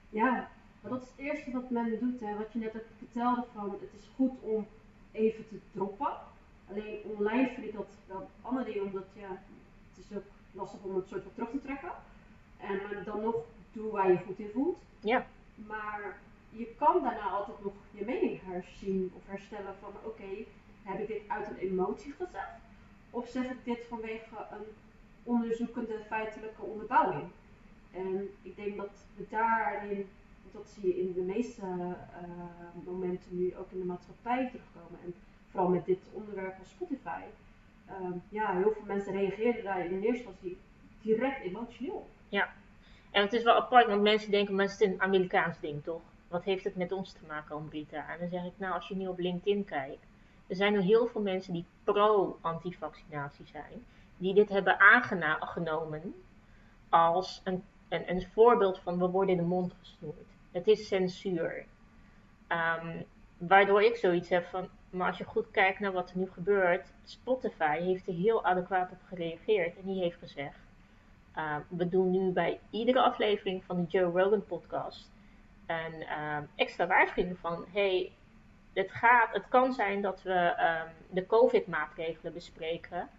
Ja, 0.09 0.49
maar 0.81 0.91
dat 0.91 1.01
is 1.01 1.07
het 1.07 1.19
eerste 1.19 1.51
wat 1.51 1.69
men 1.69 1.99
doet. 1.99 2.19
Hè. 2.19 2.37
Wat 2.37 2.53
je 2.53 2.59
net 2.59 2.75
vertelde 2.97 3.45
van 3.53 3.71
het 3.71 3.93
is 3.99 4.09
goed 4.15 4.31
om 4.41 4.67
even 5.11 5.47
te 5.47 5.59
droppen. 5.71 6.13
Alleen 6.69 7.01
online 7.17 7.49
vind 7.49 7.65
ik 7.65 7.73
dat 7.73 7.87
wel 8.05 8.63
ding, 8.63 8.81
omdat 8.81 9.05
ja, 9.13 9.29
het 9.29 10.05
is 10.09 10.17
ook 10.17 10.23
lastig 10.59 10.83
om 10.83 10.95
het 10.95 11.07
soort 11.07 11.23
van 11.23 11.33
terug 11.33 11.49
te 11.49 11.61
trekken. 11.61 11.91
En 12.57 12.79
dan 13.05 13.21
nog 13.21 13.35
doe 13.71 13.91
waar 13.91 14.11
je 14.11 14.17
goed 14.17 14.39
in 14.39 14.49
voelt. 14.53 14.77
Ja. 14.99 15.25
Maar 15.55 16.19
je 16.49 16.75
kan 16.77 17.03
daarna 17.03 17.29
altijd 17.29 17.63
nog 17.63 17.73
je 17.91 18.05
mening 18.05 18.39
herzien 18.43 19.11
of 19.15 19.21
herstellen 19.25 19.75
van 19.79 19.91
oké, 20.03 20.45
heb 20.83 20.99
ik 20.99 21.07
dit 21.07 21.21
uit 21.27 21.49
een 21.49 21.57
emotie 21.57 22.11
gezegd? 22.11 22.59
Of 23.09 23.27
zeg 23.27 23.45
ik 23.45 23.65
dit 23.65 23.85
vanwege 23.87 24.35
een 24.51 24.65
onderzoekende 25.23 25.99
feitelijke 26.07 26.61
onderbouwing? 26.61 27.27
En 27.91 28.29
ik 28.41 28.55
denk 28.55 28.77
dat 28.77 29.05
we 29.15 29.25
daarin, 29.29 30.07
dat 30.51 30.69
zie 30.69 30.87
je 30.87 30.99
in 30.99 31.13
de 31.13 31.21
meeste 31.21 31.61
eh, 31.61 32.85
momenten 32.85 33.37
nu 33.37 33.55
ook 33.55 33.71
in 33.71 33.79
de 33.79 33.85
maatschappij 33.85 34.47
terugkomen. 34.47 34.99
En 35.05 35.13
vooral 35.49 35.69
met 35.69 35.85
dit 35.85 35.99
onderwerp 36.11 36.55
van 36.55 36.65
Spotify. 36.65 37.21
Ehm, 37.89 38.17
ja, 38.29 38.53
heel 38.53 38.71
veel 38.71 38.85
mensen 38.85 39.13
reageerden 39.13 39.63
daar 39.63 39.85
in 39.85 39.99
de 39.99 40.07
eerste 40.07 40.23
instantie 40.23 40.57
direct 41.01 41.41
emotioneel 41.41 41.93
op. 41.93 42.07
En 43.11 43.21
het 43.21 43.33
is 43.33 43.43
wel 43.43 43.55
apart, 43.55 43.87
want 43.87 44.01
mensen 44.01 44.31
denken, 44.31 44.55
maar 44.55 44.65
het 44.65 44.79
is 44.79 44.87
een 44.87 45.01
Amerikaans 45.01 45.59
ding 45.59 45.83
toch? 45.83 46.01
Wat 46.27 46.43
heeft 46.43 46.63
het 46.63 46.75
met 46.75 46.91
ons 46.91 47.11
te 47.11 47.25
maken, 47.27 47.55
Ambrita? 47.55 48.09
En 48.09 48.19
dan 48.19 48.29
zeg 48.29 48.45
ik, 48.45 48.53
nou, 48.57 48.73
als 48.73 48.87
je 48.87 48.95
nu 48.95 49.07
op 49.07 49.19
LinkedIn 49.19 49.65
kijkt, 49.65 50.05
er 50.47 50.55
zijn 50.55 50.73
nu 50.73 50.79
heel 50.79 51.07
veel 51.07 51.21
mensen 51.21 51.53
die 51.53 51.65
pro-antivaccinatie 51.83 53.45
zijn, 53.45 53.85
die 54.17 54.33
dit 54.33 54.49
hebben 54.49 54.79
aangenomen 54.79 56.13
als 56.89 57.41
een, 57.43 57.63
een, 57.89 58.09
een 58.09 58.27
voorbeeld 58.33 58.79
van 58.79 58.99
we 58.99 59.09
worden 59.09 59.35
in 59.35 59.41
de 59.41 59.47
mond 59.47 59.73
gesnoerd. 59.79 60.27
Het 60.51 60.67
is 60.67 60.87
censuur. 60.87 61.65
Ehm, 62.47 63.01
waardoor 63.37 63.83
ik 63.83 63.95
zoiets 63.95 64.29
heb 64.29 64.45
van, 64.45 64.69
maar 64.89 65.07
als 65.07 65.17
je 65.17 65.23
goed 65.23 65.51
kijkt 65.51 65.79
naar 65.79 65.91
wat 65.91 66.09
er 66.09 66.17
nu 66.17 66.29
gebeurt, 66.31 66.91
Spotify 67.03 67.79
heeft 67.79 68.07
er 68.07 68.13
heel 68.13 68.45
adequaat 68.45 68.91
op 68.91 68.99
gereageerd 69.07 69.77
en 69.77 69.85
die 69.85 70.01
heeft 70.01 70.17
gezegd, 70.17 70.59
uh, 71.37 71.55
we 71.67 71.89
doen 71.89 72.11
nu 72.11 72.31
bij 72.31 72.59
iedere 72.69 73.01
aflevering 73.01 73.63
van 73.63 73.75
de 73.75 73.85
Joe 73.87 74.21
Rogan 74.21 74.45
podcast 74.45 75.11
een 75.69 76.01
uh, 76.01 76.37
extra 76.55 76.87
waarschuwing 76.87 77.37
van 77.39 77.65
hey, 77.71 78.11
het, 78.73 78.91
gaat, 78.91 79.33
het 79.33 79.47
kan 79.49 79.73
zijn 79.73 80.01
dat 80.01 80.21
we 80.21 80.55
um, 80.59 80.91
de 81.09 81.25
COVID-maatregelen 81.25 82.33
bespreken. 82.33 83.09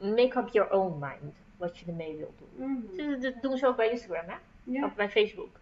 Make 0.00 0.38
up 0.38 0.48
your 0.48 0.70
own 0.70 0.98
mind 0.98 1.36
wat 1.56 1.78
je 1.78 1.86
ermee 1.86 2.16
wilt 2.16 2.38
doen. 2.38 2.66
Mm 2.66 2.88
-hmm. 2.96 3.20
Dat 3.20 3.42
doen 3.42 3.56
ze 3.56 3.66
ook 3.66 3.76
bij 3.76 3.90
Instagram, 3.90 4.28
hè? 4.28 4.36
Ja. 4.62 4.84
Of 4.84 4.94
bij 4.94 5.10
Facebook. 5.10 5.60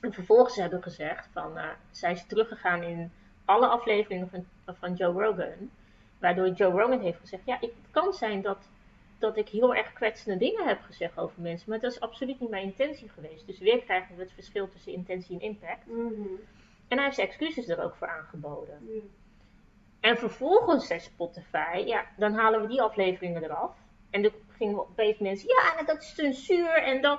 En 0.00 0.12
vervolgens 0.12 0.56
hebben 0.56 0.78
we 0.78 0.84
gezegd 0.84 1.28
van 1.32 1.56
uh, 1.56 1.64
zijn 1.90 2.16
ze 2.16 2.26
teruggegaan 2.26 2.82
in 2.82 3.12
alle 3.48 3.66
afleveringen 3.66 4.28
van, 4.28 4.46
van 4.78 4.94
Joe 4.94 5.22
Rogan. 5.24 5.70
Waardoor 6.18 6.48
Joe 6.48 6.80
Rogan 6.80 7.00
heeft 7.00 7.20
gezegd: 7.20 7.42
ja, 7.46 7.58
het 7.60 7.72
kan 7.90 8.12
zijn 8.12 8.42
dat 8.42 8.68
dat 9.18 9.36
ik 9.36 9.48
heel 9.48 9.74
erg 9.74 9.92
kwetsende 9.92 10.38
dingen 10.38 10.66
heb 10.66 10.82
gezegd 10.82 11.18
over 11.18 11.42
mensen. 11.42 11.70
Maar 11.70 11.80
dat 11.80 11.92
is 11.92 12.00
absoluut 12.00 12.40
niet 12.40 12.50
mijn 12.50 12.64
intentie 12.64 13.08
geweest. 13.08 13.46
Dus 13.46 13.58
weer 13.58 13.82
krijgen 13.82 14.16
we 14.16 14.22
het 14.22 14.32
verschil 14.32 14.68
tussen 14.68 14.92
intentie 14.92 15.34
en 15.34 15.46
impact. 15.46 15.86
Mhm. 15.86 16.22
En 16.88 16.96
hij 16.96 17.04
heeft 17.04 17.18
excuses 17.18 17.68
er 17.68 17.84
ook 17.84 17.94
voor 17.94 18.08
aangeboden. 18.08 18.78
Ja. 18.86 19.00
En 20.00 20.16
vervolgens 20.16 20.86
zei 20.86 21.00
Spotify, 21.00 21.82
ja, 21.86 22.04
dan 22.16 22.32
halen 22.32 22.60
we 22.60 22.66
die 22.66 22.82
afleveringen 22.82 23.44
eraf. 23.44 23.76
En 24.10 24.22
toen 24.22 24.32
gingen 24.48 24.78
opeens 24.78 25.18
mensen, 25.18 25.48
ja, 25.48 25.82
dat 25.82 26.02
is 26.02 26.14
censuur. 26.14 26.82
En 26.82 27.02
dan, 27.02 27.18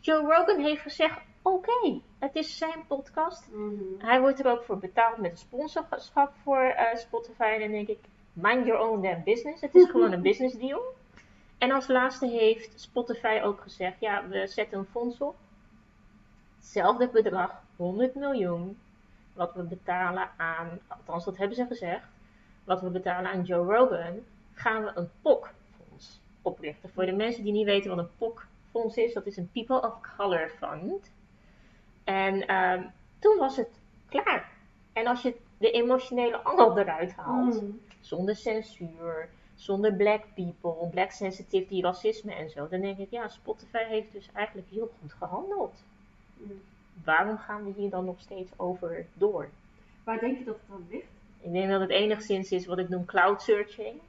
Joe 0.00 0.20
Rogan 0.20 0.60
heeft 0.60 0.82
gezegd, 0.82 1.20
oké, 1.42 2.00
het 2.18 2.34
is 2.34 2.58
zijn 2.58 2.86
podcast. 2.86 3.48
Mhm. 3.52 4.06
Hij 4.06 4.20
wordt 4.20 4.40
er 4.40 4.50
ook 4.50 4.62
voor 4.62 4.78
betaald 4.78 5.16
met 5.16 5.38
sponsorschap 5.38 6.32
voor 6.42 6.62
eh, 6.62 6.96
Spotify. 6.96 7.42
En 7.42 7.60
dan 7.60 7.70
denk 7.70 7.88
ik, 7.88 7.98
mind 8.32 8.66
your 8.66 8.80
own 8.80 9.02
damn 9.02 9.24
business. 9.24 9.60
Het 9.60 9.74
is 9.74 9.88
gewoon 9.90 10.12
een 10.12 10.22
business 10.22 10.58
deal. 10.58 10.82
En 11.58 11.70
als 11.70 11.88
laatste 11.88 12.26
heeft 12.26 12.80
Spotify 12.80 13.40
ook 13.44 13.60
gezegd, 13.60 14.00
ja, 14.00 14.28
we 14.28 14.46
zetten 14.46 14.78
een 14.78 14.86
fonds 14.90 15.20
op. 15.20 15.36
Hetzelfde 16.56 17.08
bedrag, 17.08 17.62
100 17.76 18.14
miljoen, 18.14 18.78
wat 19.32 19.54
we 19.54 19.62
betalen 19.62 20.30
aan, 20.36 20.78
althans 20.86 21.24
dat 21.24 21.36
hebben 21.36 21.56
ze 21.56 21.66
gezegd, 21.66 22.06
wat 22.64 22.80
we 22.80 22.88
betalen 22.88 23.30
aan 23.30 23.42
Joe 23.42 23.74
Rogan, 23.74 24.20
gaan 24.52 24.84
we 24.84 24.90
een 24.94 25.10
POC-fonds 25.22 26.20
oprichten. 26.42 26.90
Voor 26.90 27.06
de 27.06 27.12
mensen 27.12 27.44
die 27.44 27.52
niet 27.52 27.64
weten 27.64 27.90
wat 27.90 27.98
een 27.98 28.16
POC-fonds 28.18 28.96
is, 28.96 29.12
dat 29.12 29.26
is 29.26 29.36
een 29.36 29.50
People 29.52 29.82
of 29.82 29.94
Color 30.16 30.50
Fund. 30.58 31.10
En 32.10 32.46
ehm, 32.46 32.82
toen 33.18 33.36
was 33.38 33.56
het 33.56 33.68
klaar. 34.08 34.48
En 34.92 35.06
als 35.06 35.22
je 35.22 35.36
de 35.58 35.70
emotionele 35.70 36.36
angel 36.42 36.78
eruit 36.78 37.12
haalt, 37.12 37.54
Mhm. 37.62 37.70
zonder 38.00 38.36
censuur, 38.36 39.28
zonder 39.54 39.92
black 39.94 40.22
people, 40.34 40.88
black 40.90 41.10
sensitivity, 41.10 41.80
racisme 41.82 42.34
en 42.34 42.50
zo, 42.50 42.68
dan 42.68 42.80
denk 42.80 42.98
ik, 42.98 43.10
ja, 43.10 43.28
Spotify 43.28 43.84
heeft 43.84 44.12
dus 44.12 44.28
eigenlijk 44.32 44.68
heel 44.70 44.90
goed 45.00 45.12
gehandeld. 45.12 45.82
Mhm. 46.36 46.52
Waarom 47.04 47.38
gaan 47.38 47.64
we 47.64 47.72
hier 47.76 47.90
dan 47.90 48.04
nog 48.04 48.20
steeds 48.20 48.50
over 48.56 49.06
door? 49.14 49.48
Waar 50.04 50.18
denk 50.18 50.38
je 50.38 50.44
dat 50.44 50.54
het 50.54 50.68
dan 50.68 50.86
ligt? 50.90 51.06
Ik 51.40 51.52
denk 51.52 51.70
dat 51.70 51.80
het 51.80 51.90
enigszins 51.90 52.52
is 52.52 52.66
wat 52.66 52.78
ik 52.78 52.88
noem 52.88 53.04
cloud 53.04 53.42
searching. 53.42 54.00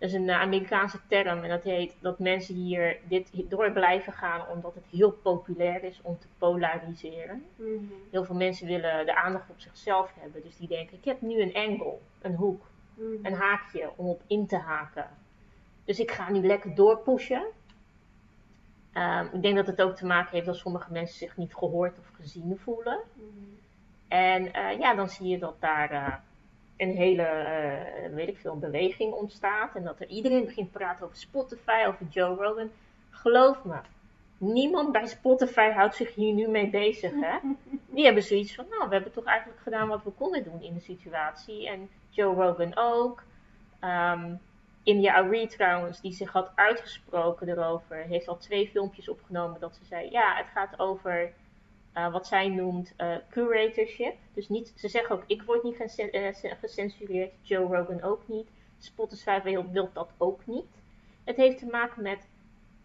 Dat 0.00 0.08
is 0.08 0.14
een 0.14 0.28
eh, 0.28 0.40
Amerikaanse 0.40 0.98
term 1.06 1.42
en 1.42 1.48
dat 1.48 1.62
heet 1.62 1.96
dat 2.00 2.18
mensen 2.18 2.54
hier 2.54 2.96
dit 3.08 3.30
door 3.48 3.72
blijven 3.72 4.12
gaan 4.12 4.48
omdat 4.48 4.74
het 4.74 4.84
heel 4.90 5.10
populair 5.12 5.84
is 5.84 6.00
om 6.02 6.18
te 6.18 6.26
polariseren. 6.38 7.44
Mhm. 7.56 7.68
Heel 8.10 8.24
veel 8.24 8.36
mensen 8.36 8.66
willen 8.66 9.06
de 9.06 9.16
aandacht 9.16 9.50
op 9.50 9.60
zichzelf 9.60 10.12
hebben, 10.20 10.42
dus 10.42 10.56
die 10.56 10.68
denken: 10.68 10.96
ik 10.96 11.04
heb 11.04 11.20
nu 11.20 11.40
een 11.40 11.54
angle, 11.54 11.98
een 12.20 12.34
hoek, 12.34 12.62
Mhm. 12.94 13.26
een 13.26 13.34
haakje 13.34 13.90
om 13.96 14.06
op 14.06 14.22
in 14.26 14.46
te 14.46 14.56
haken. 14.56 15.08
Dus 15.84 15.98
ik 16.00 16.10
ga 16.10 16.30
nu 16.30 16.46
lekker 16.46 16.74
doorpushen. 16.74 17.44
Ehm, 18.92 19.26
ik 19.32 19.42
denk 19.42 19.56
dat 19.56 19.66
het 19.66 19.82
ook 19.82 19.96
te 19.96 20.06
maken 20.06 20.30
heeft 20.30 20.46
dat 20.46 20.56
sommige 20.56 20.92
mensen 20.92 21.18
zich 21.18 21.36
niet 21.36 21.54
gehoord 21.54 21.98
of 21.98 22.10
gezien 22.12 22.58
voelen. 22.58 23.00
Mhm. 23.14 23.26
En 24.08 24.52
eh, 24.52 24.78
ja, 24.78 24.94
dan 24.94 25.08
zie 25.08 25.28
je 25.28 25.38
dat 25.38 25.60
daar 25.60 25.90
eh, 25.90 26.14
een 26.80 26.96
hele, 26.96 27.22
eh, 27.22 28.12
weet 28.14 28.28
ik 28.28 28.38
veel, 28.38 28.58
beweging 28.58 29.12
ontstaat. 29.12 29.74
En 29.74 29.82
dat 29.82 30.00
er 30.00 30.06
iedereen 30.06 30.44
begint 30.44 30.72
te 30.72 30.78
praten 30.78 31.04
over 31.04 31.16
Spotify, 31.16 31.84
over 31.86 32.06
Joe 32.08 32.36
Rogan. 32.36 32.70
Geloof 33.10 33.64
me, 33.64 33.80
niemand 34.38 34.92
bij 34.92 35.06
Spotify 35.06 35.70
houdt 35.70 35.94
zich 35.94 36.14
hier 36.14 36.34
nu 36.34 36.48
mee 36.48 36.70
bezig. 36.70 37.12
Hè? 37.14 37.38
Die 37.94 38.04
hebben 38.04 38.22
zoiets 38.22 38.54
van, 38.54 38.66
nou, 38.70 38.88
we 38.88 38.94
hebben 38.94 39.12
toch 39.12 39.24
eigenlijk 39.24 39.60
gedaan 39.60 39.88
wat 39.88 40.04
we 40.04 40.10
konden 40.10 40.44
doen 40.44 40.62
in 40.62 40.74
de 40.74 40.80
situatie. 40.80 41.68
En 41.68 41.88
Joe 42.10 42.34
Rogan 42.34 42.76
ook. 42.76 43.22
Ehm, 43.80 44.34
India 44.82 45.14
Arie 45.14 45.46
trouwens, 45.46 46.00
die 46.00 46.12
zich 46.12 46.32
had 46.32 46.50
uitgesproken 46.54 47.48
erover, 47.48 47.96
heeft 47.96 48.28
al 48.28 48.36
twee 48.36 48.68
filmpjes 48.68 49.08
opgenomen 49.08 49.60
dat 49.60 49.74
ze 49.74 49.84
zei, 49.84 50.10
ja, 50.10 50.36
het 50.36 50.46
gaat 50.54 50.78
over 50.78 51.32
eh, 51.92 52.12
wat 52.12 52.26
zij 52.26 52.48
noemt 52.48 52.92
eh, 52.96 53.16
curatorship. 53.30 54.16
Dus 54.34 54.48
niet, 54.48 54.72
ze 54.76 54.88
zeggen 54.88 55.14
ook, 55.16 55.24
ik 55.26 55.42
word 55.42 55.62
niet 55.62 55.80
eh, 55.80 55.88
ce- 56.32 56.56
gecensureerd, 56.60 57.32
Joe 57.42 57.76
Rogan 57.76 58.02
ook 58.02 58.28
niet, 58.28 58.48
Spotify 58.78 59.42
wil, 59.42 59.70
wil 59.70 59.90
dat 59.92 60.10
ook 60.16 60.46
niet. 60.46 60.66
Het 61.24 61.36
heeft 61.36 61.58
te 61.58 61.66
maken 61.66 62.02
met, 62.02 62.28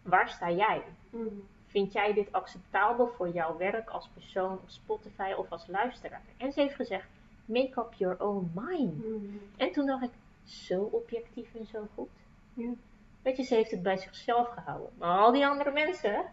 waar 0.02 0.28
sta 0.28 0.50
jij? 0.50 0.82
Mhm. 1.10 1.24
Vind 1.66 1.92
jij 1.92 2.12
dit 2.12 2.32
acceptabel 2.32 3.08
voor 3.08 3.28
jouw 3.28 3.56
werk 3.56 3.88
als 3.88 4.08
persoon 4.14 4.52
op 4.52 4.70
Spotify 4.70 5.32
of 5.36 5.50
als 5.50 5.66
luisteraar? 5.66 6.22
En 6.36 6.52
ze 6.52 6.60
heeft 6.60 6.74
gezegd, 6.74 7.06
make 7.44 7.80
up 7.80 7.92
your 7.92 8.22
own 8.22 8.50
mind. 8.54 9.04
Mhm. 9.04 9.36
En 9.56 9.72
toen 9.72 9.86
dacht 9.86 10.02
ik, 10.04 10.12
zo 10.44 10.82
objectief 10.82 11.54
en 11.54 11.66
zo 11.66 11.86
goed. 11.94 12.08
Ja. 12.54 12.70
Weet 13.22 13.36
je, 13.36 13.42
ze 13.42 13.54
heeft 13.54 13.70
het 13.70 13.82
bij 13.82 13.96
zichzelf 13.96 14.48
gehouden. 14.48 14.90
Maar 14.98 15.18
al 15.18 15.32
die 15.32 15.46
andere 15.46 15.72
mensen, 15.72 16.24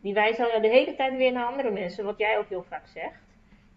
die 0.00 0.14
wijzen 0.14 0.52
al 0.52 0.60
de 0.60 0.68
hele 0.68 0.94
tijd 0.94 1.16
weer 1.16 1.32
naar 1.32 1.46
andere 1.46 1.70
mensen, 1.70 2.04
wat 2.04 2.18
jij 2.18 2.38
ook 2.38 2.48
heel 2.48 2.62
vaak 2.62 2.86
zegt. 2.86 3.20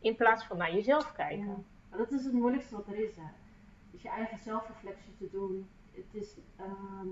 In 0.01 0.15
plaats 0.15 0.45
van 0.45 0.57
naar 0.57 0.73
jezelf 0.73 1.11
kijken. 1.11 1.47
Ja. 1.47 1.57
Maar 1.89 1.99
dat 1.99 2.11
is 2.11 2.23
het 2.23 2.33
moeilijkste 2.33 2.75
wat 2.75 2.87
er 2.87 2.95
is. 2.95 3.15
Hè. 3.15 3.23
Dus 3.91 4.01
je 4.01 4.09
eigen 4.09 4.37
zelfreflectie 4.37 5.17
te 5.17 5.29
doen. 5.31 5.69
Het 5.91 6.13
is 6.23 6.37
ehm, 6.57 7.07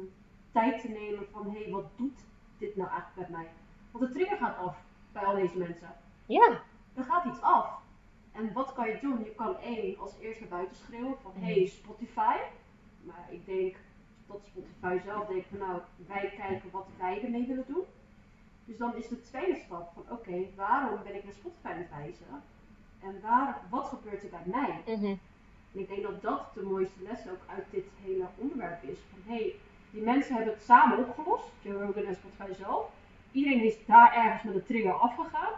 tijd 0.51 0.81
te 0.81 0.87
nemen 0.87 1.27
van 1.31 1.51
hé, 1.51 1.59
hey, 1.61 1.71
wat 1.71 1.97
doet 1.97 2.19
dit 2.57 2.75
nou 2.75 2.89
eigenlijk 2.89 3.29
met 3.29 3.39
mij? 3.39 3.47
Want 3.91 4.05
de 4.05 4.11
trigger 4.11 4.37
gaat 4.37 4.57
af 4.57 4.77
bij 5.11 5.23
al 5.23 5.35
deze 5.35 5.57
mensen. 5.57 5.95
Ja, 6.25 6.61
Er 6.93 7.03
gaat 7.03 7.25
iets 7.25 7.41
af. 7.41 7.81
En 8.31 8.53
wat 8.53 8.73
kan 8.73 8.87
je 8.87 8.97
doen? 9.01 9.23
Je 9.23 9.35
kan 9.35 9.57
één 9.57 9.99
als 9.99 10.17
eerste 10.19 10.45
buiten 10.45 10.75
schreeuwen 10.75 11.17
van 11.21 11.31
hé 11.35 11.53
hey, 11.53 11.65
Spotify. 11.65 12.35
Maar 13.03 13.27
ik 13.29 13.45
denk 13.45 13.75
dat 14.27 14.45
Spotify 14.45 14.99
zelf 15.03 15.27
denkt 15.27 15.47
van 15.47 15.57
nou 15.57 15.81
wij 16.07 16.33
kijken 16.37 16.71
wat 16.71 16.87
wij 16.97 17.23
ermee 17.23 17.47
willen 17.47 17.65
doen. 17.67 17.83
Dus 18.67 18.77
dan 18.77 18.95
is 18.95 19.07
de 19.07 19.21
tweede 19.21 19.55
stap 19.65 19.91
van 19.93 20.03
oké, 20.17 20.37
waarom 20.55 20.99
ben 21.03 21.15
ik 21.15 21.23
naar 21.23 21.33
Spotify 21.33 21.67
aan 21.67 21.77
het 21.77 21.89
wijzen? 21.89 22.25
En 22.99 23.21
waar, 23.21 23.61
wat 23.69 23.87
gebeurt 23.87 24.23
er 24.23 24.29
bij 24.29 24.45
mij? 24.45 24.95
mhm, 24.95 25.05
En 25.73 25.79
ik 25.83 25.87
denk 25.87 26.01
dat 26.03 26.21
dat 26.21 26.41
de 26.53 26.61
mooiste 26.63 27.03
les 27.03 27.19
ook 27.31 27.43
uit 27.55 27.65
dit 27.69 27.85
hele 28.03 28.25
onderwerp 28.37 28.83
is. 28.83 28.97
Van 29.11 29.33
hé, 29.33 29.39
hey, 29.39 29.55
die 29.91 30.01
mensen 30.01 30.35
hebben 30.35 30.53
het 30.53 30.63
samen 30.63 30.97
opgelost, 30.97 31.49
Joe 31.61 31.83
Rogan 31.85 32.05
en 32.05 32.15
Spotify 32.15 32.53
zelf. 32.63 32.89
Iedereen 33.31 33.63
is 33.63 33.85
daar 33.85 34.13
ergens 34.15 34.43
met 34.43 34.55
een 34.55 34.65
trigger 34.65 34.93
afgegaan. 34.93 35.53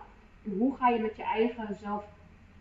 En 0.46 0.58
hoe 0.58 0.76
ga 0.76 0.90
je 0.90 1.00
met 1.00 1.16
je 1.16 1.24
eigen 1.24 1.76
zelf 1.82 2.04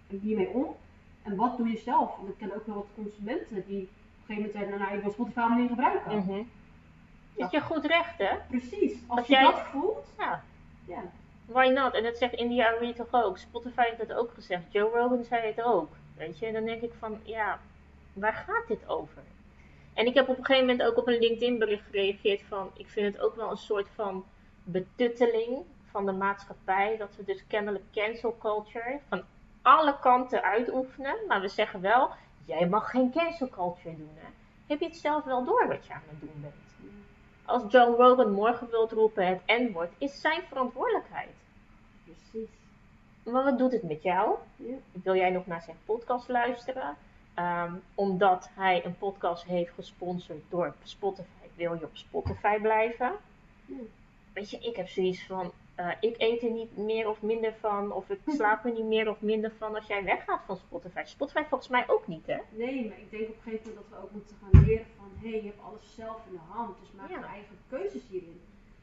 hiermee 0.09 0.49
om? 0.49 0.75
En 1.23 1.37
wat 1.37 1.57
doe 1.57 1.69
je 1.69 1.77
zelf? 1.79 2.17
Want 2.17 2.29
ik 2.29 2.39
ken 2.39 2.55
ook 2.55 2.67
wel 2.67 2.75
wat 2.75 2.87
consumenten 2.95 3.65
die 3.67 3.83
op 3.83 3.89
een 3.89 3.91
gegeven 4.27 4.35
moment 4.37 4.53
zeiden, 4.53 4.79
nou 4.79 4.95
ik 4.95 5.03
wil 5.03 5.11
Spotify 5.13 5.47
niet 5.57 5.69
gebruiken. 5.69 6.17
mhm. 6.19 6.43
Is 7.39 7.51
je 7.51 7.61
goed 7.61 7.85
recht, 7.85 8.19
hè? 8.19 8.37
Precies, 8.49 8.93
als, 9.07 9.19
Als 9.19 9.27
je 9.27 9.33
jij- 9.33 9.43
dat 9.43 9.61
voelt, 9.61 10.07
Ja, 10.19 10.43
ja. 10.87 11.03
why 11.47 11.67
not? 11.75 11.95
En 11.95 12.03
dat 12.03 12.17
zegt 12.17 12.33
India 12.35 12.75
Arie 12.75 12.95
toch 12.95 13.13
ook. 13.13 13.39
Spotify 13.39 13.83
heeft 13.83 13.99
het 13.99 14.13
ook 14.13 14.31
gezegd. 14.35 14.63
Joe 14.73 14.91
Rogan 14.91 15.25
zei 15.25 15.47
het 15.47 15.63
ook. 15.63 15.89
Weet 16.17 16.39
je, 16.39 16.47
en 16.47 16.53
dan 16.53 16.65
denk 16.65 16.83
ik 16.83 16.93
van, 16.99 17.21
ja, 17.23 17.59
waar 18.13 18.33
gaat 18.33 18.67
dit 18.69 18.89
over? 18.89 19.23
En 19.95 20.07
ik 20.07 20.15
heb 20.15 20.29
op 20.29 20.39
een 20.39 20.45
gegeven 20.45 20.67
moment 20.69 20.89
ook 20.89 20.97
op 20.97 21.07
een 21.07 21.19
LinkedIn 21.19 21.59
bericht 21.59 21.85
gereageerd 21.91 22.43
van, 22.49 22.71
ik 22.77 22.89
vind 22.89 23.15
het 23.15 23.25
ook 23.25 23.37
wel 23.37 23.51
een 23.51 23.57
soort 23.57 23.89
van 23.95 24.25
betutteling 24.65 25.65
van 25.91 26.07
de 26.07 26.13
maatschappij. 26.13 26.97
Dat 26.97 27.17
we 27.17 27.25
dus 27.25 27.47
kennelijk 27.47 27.85
cancel 27.93 28.37
culture 28.41 28.99
van 29.09 29.23
alle 29.63 29.99
kanten 30.01 30.43
uitoefenen. 30.43 31.17
Maar 31.29 31.41
we 31.41 31.49
zeggen 31.49 31.81
wel, 31.81 32.11
jij 32.45 32.69
mag 32.69 32.91
geen 32.91 33.13
cancel 33.13 33.49
culture 33.49 33.97
doen. 33.97 34.11
Hè? 34.15 34.29
Heb 34.67 34.81
je 34.81 34.87
het 34.87 34.97
zelf 34.97 35.25
wel 35.25 35.45
door 35.45 35.67
wat 35.69 35.87
je 35.87 35.93
aan 35.93 36.03
het 36.09 36.21
doen 36.21 36.41
bent? 36.41 36.55
Als 37.49 37.73
Joe 37.73 37.97
Rogan 37.97 38.33
morgen 38.33 38.71
wilt 38.71 38.93
roepen 38.93 39.27
het 39.27 39.41
N-woord, 39.47 39.93
is 39.99 40.21
zijn 40.21 40.43
verantwoordelijkheid. 40.49 41.35
Precies. 42.05 42.49
Maar 43.25 43.45
wat 43.45 43.59
doet 43.59 43.73
het 43.73 43.83
met 43.83 44.03
jou? 44.03 44.37
Ja. 44.57 44.75
Wil 45.03 45.15
jij 45.15 45.31
nog 45.31 45.47
naar 45.47 45.63
zijn 45.63 45.77
podcast 45.85 46.29
luisteren? 46.29 46.97
Ehm, 47.35 47.73
omdat 47.95 48.51
hij 48.55 48.85
een 48.85 48.99
podcast 48.99 49.45
heeft 49.45 49.75
gesponsord 49.75 50.43
door 50.49 50.75
Spotify, 50.83 51.47
wil 51.55 51.75
je 51.75 51.85
op 51.85 51.97
Spotify 51.97 52.59
blijven? 52.61 53.13
Ja. 53.65 53.77
Weet 54.33 54.51
je, 54.51 54.59
ik 54.59 54.77
heb 54.77 54.89
zoiets 54.89 55.27
van, 55.27 55.53
eh, 55.79 55.89
ik 56.01 56.15
eet 56.19 56.43
er 56.43 56.51
niet 56.51 56.77
meer 56.77 57.09
of 57.09 57.23
minder 57.23 57.55
van, 57.61 57.93
of 57.93 58.11
ik 58.11 58.21
slaap 58.37 58.65
er 58.65 58.73
niet 58.73 58.85
meer 58.85 59.09
of 59.11 59.21
minder 59.21 59.53
van 59.59 59.75
als 59.75 59.87
jij 59.87 60.05
weggaat 60.05 60.41
van 60.47 60.57
Spotify. 60.57 61.03
Spotify 61.05 61.43
volgens 61.49 61.71
mij 61.71 61.85
ook 61.89 62.07
niet, 62.07 62.27
hè? 62.27 62.37
Nee, 62.51 62.89
maar 62.89 62.99
ik 62.99 63.11
denk 63.11 63.29
op 63.29 63.35
een 63.37 63.43
gegeven 63.43 63.69
moment 63.69 63.91
dat 63.91 63.99
we 63.99 64.05
ook 64.05 64.11
moeten 64.13 64.37
gaan 64.41 64.65
leren 64.65 64.87
van 64.97 65.07
hé, 65.21 65.31
hey, 65.31 65.41
je 65.43 65.47
hebt 65.47 65.63
alles 65.63 65.95
zelf 65.95 66.21
in 66.27 66.33
de 66.33 66.39
hand, 66.49 66.79
dus 66.81 66.93
maak 66.93 67.11
Ja. 67.11 67.19
je 67.19 67.25
eigen 67.25 67.57
keuzes 67.69 68.03
hierin. 68.09 68.41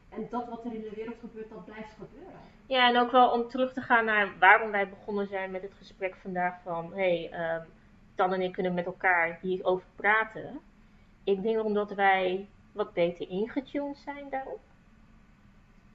En 0.09 0.27
dat 0.29 0.49
wat 0.49 0.65
er 0.65 0.73
in 0.73 0.81
de 0.81 0.91
wereld 0.95 1.19
gebeurt, 1.19 1.49
dat 1.49 1.65
blijft 1.65 1.93
gebeuren. 1.93 2.39
Ja, 2.65 2.89
en 2.89 2.97
ook 2.97 3.11
wel 3.11 3.29
om 3.31 3.47
terug 3.47 3.73
te 3.73 3.81
gaan 3.81 4.05
naar 4.05 4.33
waarom 4.39 4.71
wij 4.71 4.89
begonnen 4.89 5.27
zijn 5.27 5.51
met 5.51 5.61
het 5.61 5.73
gesprek 5.73 6.15
vandaag 6.15 6.61
van, 6.63 6.93
hé, 6.93 7.27
hey, 7.27 7.29
ehm, 7.31 7.63
Dan 8.15 8.33
en 8.33 8.41
ik 8.41 8.51
kunnen 8.51 8.73
met 8.73 8.85
elkaar 8.85 9.37
hierover 9.41 9.87
praten. 9.95 10.59
Ik 11.23 11.41
denk 11.43 11.63
omdat 11.63 11.91
wij 11.91 12.47
wat 12.71 12.93
beter 12.93 13.29
ingetuned 13.29 13.97
zijn 13.97 14.29
daarop. 14.29 14.59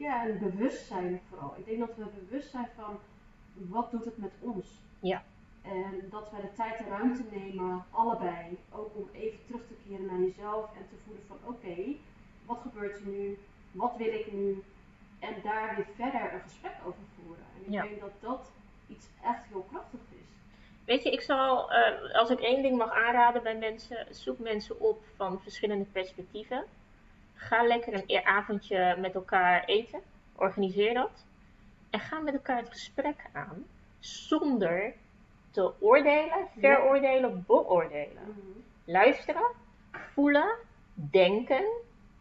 Ja, 0.00 0.26
en 0.26 0.38
bewustzijn 0.38 1.20
vooral. 1.28 1.54
Ik 1.56 1.64
denk 1.64 1.78
dat 1.78 1.96
we 1.96 2.04
bewust 2.24 2.50
zijn 2.50 2.68
van 2.76 2.98
wat 3.54 3.90
doet 3.90 4.04
het 4.04 4.18
met 4.18 4.32
ons. 4.40 4.66
Ja. 5.00 5.22
En 5.62 6.02
dat 6.10 6.30
wij 6.30 6.40
de 6.40 6.52
tijd 6.52 6.78
en 6.78 6.88
ruimte 6.88 7.22
nemen, 7.30 7.84
allebei, 7.90 8.58
ook 8.72 8.90
om 8.96 9.08
even 9.12 9.38
terug 9.46 9.60
te 9.66 9.74
keren 9.86 10.06
naar 10.06 10.18
jezelf 10.18 10.70
en 10.76 10.86
te 10.88 10.94
voelen 11.04 11.22
van 11.26 11.36
oké, 11.44 11.76
wat 12.46 12.58
gebeurt 12.60 12.96
er 13.00 13.06
nu? 13.06 13.38
Wat 13.72 13.96
wil 13.96 14.06
ik 14.12 14.32
nu? 14.32 14.62
En 15.18 15.34
daar 15.42 15.76
weer 15.76 15.86
verder 15.94 16.34
een 16.34 16.40
gesprek 16.40 16.74
over 16.86 17.02
voeren. 17.16 17.44
En 17.56 17.60
ik 17.66 17.70
Ja. 17.72 17.82
denk 17.82 18.00
dat 18.00 18.12
dat 18.20 18.50
iets 18.86 19.06
echt 19.22 19.44
heel 19.48 19.66
krachtig 19.70 20.00
is. 20.10 20.26
Weet 20.84 21.02
je, 21.02 21.10
ik 21.10 21.20
zal, 21.20 21.72
eh, 21.72 22.14
als 22.14 22.30
ik 22.30 22.40
één 22.40 22.62
ding 22.62 22.76
mag 22.76 22.90
aanraden 22.92 23.42
bij 23.42 23.56
mensen, 23.56 24.06
zoek 24.10 24.38
mensen 24.38 24.80
op 24.80 25.02
van 25.16 25.40
verschillende 25.40 25.84
perspectieven. 25.84 26.64
Ga 27.40 27.62
lekker 27.62 27.94
een 27.94 28.04
e- 28.06 28.22
avondje 28.22 28.96
met 28.98 29.14
elkaar 29.14 29.64
eten. 29.64 30.00
Organiseer 30.36 30.94
dat. 30.94 31.26
En 31.90 32.00
ga 32.00 32.18
met 32.18 32.34
elkaar 32.34 32.56
het 32.56 32.68
gesprek 32.68 33.24
aan. 33.32 33.64
Zonder 33.98 34.94
te 35.50 35.72
oordelen, 35.80 36.48
veroordelen, 36.58 37.44
beoordelen. 37.46 38.36
Luisteren, 38.84 39.52
voelen, 39.92 40.56
denken. 40.94 41.64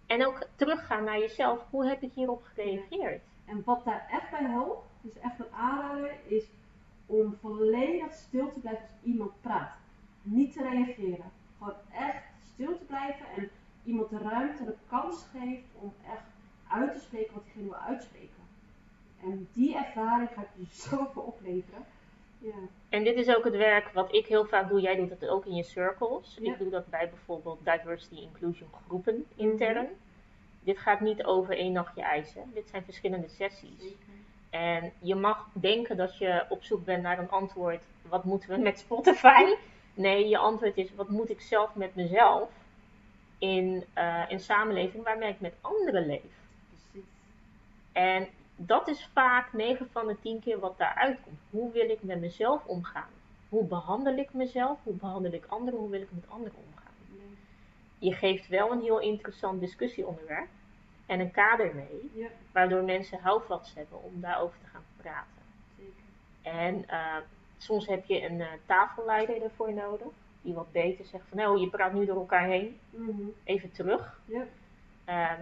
En 0.08 0.26
ook 0.26 0.48
teruggaan 0.56 1.04
naar 1.04 1.20
jezelf. 1.20 1.66
Hoe 1.70 1.88
heb 1.88 2.02
ik 2.02 2.12
hierop 2.14 2.44
gereageerd? 2.44 3.22
En 3.46 3.62
wat 3.66 3.86
daar 3.86 4.08
echt 4.12 4.30
bij 4.30 4.50
helpt, 4.50 4.88
dus 5.02 5.20
echt 5.20 5.40
een 5.40 5.54
aanrader, 5.54 6.12
is 6.26 6.46
om 7.06 7.38
volledig 7.42 8.14
stil 8.14 8.52
te 8.52 8.60
blijven 8.60 8.84
als 8.84 9.04
iemand 9.04 9.42
praat. 9.42 9.72
Niet 10.22 10.54
te 10.54 10.64
reageren. 10.64 11.32
Gewoon 11.58 11.74
echt 11.92 12.24
stil 12.54 12.78
te 12.78 12.84
blijven 12.84 13.26
en 13.36 13.50
iemand 13.84 14.10
de 14.10 14.18
ruimte, 14.18 14.66
de 14.66 14.76
kans 14.90 15.26
geeft 15.32 15.68
om 15.74 15.94
echt 16.06 16.24
uit 16.68 16.94
te 16.94 17.00
spreken 17.00 17.34
wat 17.34 17.44
diegene 17.44 17.64
wil 17.64 17.80
uitspreken. 17.80 18.44
En 19.24 19.48
die 19.54 19.76
ervaring 19.76 20.30
gaat 20.36 20.48
je 20.56 20.66
zoveel 20.90 21.22
opleveren. 21.22 21.86
Ja, 22.38 22.54
En 22.90 23.04
dit 23.04 23.16
is 23.16 23.36
ook 23.36 23.44
het 23.44 23.56
werk 23.56 23.90
wat 23.90 24.14
ik 24.14 24.26
heel 24.26 24.46
vaak 24.46 24.70
doe. 24.70 24.82
Jij 24.82 24.96
doet 24.96 25.10
het 25.10 25.28
ook 25.28 25.46
in 25.46 25.56
je 25.56 25.64
circles. 25.64 26.38
Ja. 26.42 26.52
Ik 26.52 26.60
doe 26.60 26.70
dat 26.70 26.90
bij 26.90 27.10
bijvoorbeeld 27.10 27.66
diversity 27.66 28.16
inclusion 28.22 28.70
groepen 28.86 29.26
intern. 29.36 29.88
Dit 30.64 30.78
gaat 30.78 31.00
niet 31.00 31.24
over 31.24 31.58
één 31.58 31.72
nachtje 31.72 32.02
ijzen. 32.02 32.52
Dit 32.54 32.70
zijn 32.70 32.84
verschillende 32.84 33.28
sessies. 33.28 33.82
zeker. 33.82 33.98
En 34.50 34.92
je 35.00 35.16
mag 35.16 35.48
denken 35.54 35.98
dat 35.98 36.18
je 36.18 36.46
op 36.50 36.64
zoek 36.64 36.86
bent 36.86 37.04
naar 37.04 37.20
een 37.20 37.30
antwoord. 37.30 37.84
Wat 38.10 38.24
moeten 38.24 38.50
we 38.50 38.58
met 38.58 38.80
Spotify? 38.80 39.56
Nee, 39.94 40.28
je 40.28 40.38
antwoord 40.38 40.78
is 40.78 40.96
wat 40.96 41.10
moet 41.10 41.30
ik 41.30 41.42
zelf 41.42 41.76
met 41.76 41.96
mezelf 41.96 42.50
in 43.40 43.86
eh, 43.94 44.24
een 44.28 44.40
samenleving 44.40 45.04
waarmee 45.04 45.30
ik 45.30 45.40
met 45.40 45.54
anderen 45.62 46.06
leef. 46.06 46.22
Precies. 46.70 47.10
En 47.92 48.28
dat 48.56 48.88
is 48.88 49.10
vaak 49.14 49.54
9 49.54 49.90
van 49.92 50.08
de 50.08 50.20
10 50.22 50.40
keer 50.40 50.60
wat 50.60 50.78
daaruit 50.78 51.18
komt. 51.24 51.40
Hoe 51.50 51.72
wil 51.72 51.90
ik 51.90 52.04
met 52.04 52.20
mezelf 52.20 52.66
omgaan? 52.66 53.10
Hoe 53.50 53.66
behandel 53.66 54.18
ik 54.18 54.34
mezelf? 54.34 54.80
Hoe 54.84 54.94
behandel 54.96 55.32
ik 55.34 55.46
anderen? 55.48 55.80
Hoe 55.80 55.90
wil 55.90 56.02
ik 56.02 56.12
met 56.12 56.30
anderen 56.30 56.58
omgaan? 56.68 56.94
Nee. 57.08 57.38
Je 58.10 58.14
geeft 58.14 58.48
wel 58.48 58.72
een 58.72 58.82
heel 58.82 59.00
interessant 59.00 59.60
discussieonderwerp 59.60 60.48
en 61.06 61.20
een 61.20 61.32
kader 61.32 61.76
mee, 61.76 62.12
Ja, 62.14 62.28
waardoor 62.52 62.84
mensen 62.84 63.20
houvast 63.20 63.76
hebben 63.76 64.04
om 64.04 64.22
daarover 64.22 64.60
te 64.60 64.68
gaan 64.68 64.86
praten. 64.98 65.44
zeker. 65.78 66.04
En 66.42 66.88
eh, 66.88 67.16
soms 67.58 67.88
heb 67.88 68.06
je 68.06 68.24
een 68.24 68.42
eh, 68.42 68.48
tafelleider 68.66 69.42
ervoor 69.44 69.74
nodig, 69.74 70.08
die 70.42 70.54
wat 70.54 70.72
beter 70.72 71.06
zegt 71.06 71.24
van 71.30 71.38
nou, 71.38 71.60
je 71.60 71.68
praat 71.70 71.94
nu 71.94 72.06
door 72.06 72.16
elkaar 72.16 72.46
heen, 72.48 72.80
Mhm. 72.90 73.22
even 73.44 73.72
terug. 73.72 74.20
Ja, 74.26 74.44
Ehm, 75.06 75.40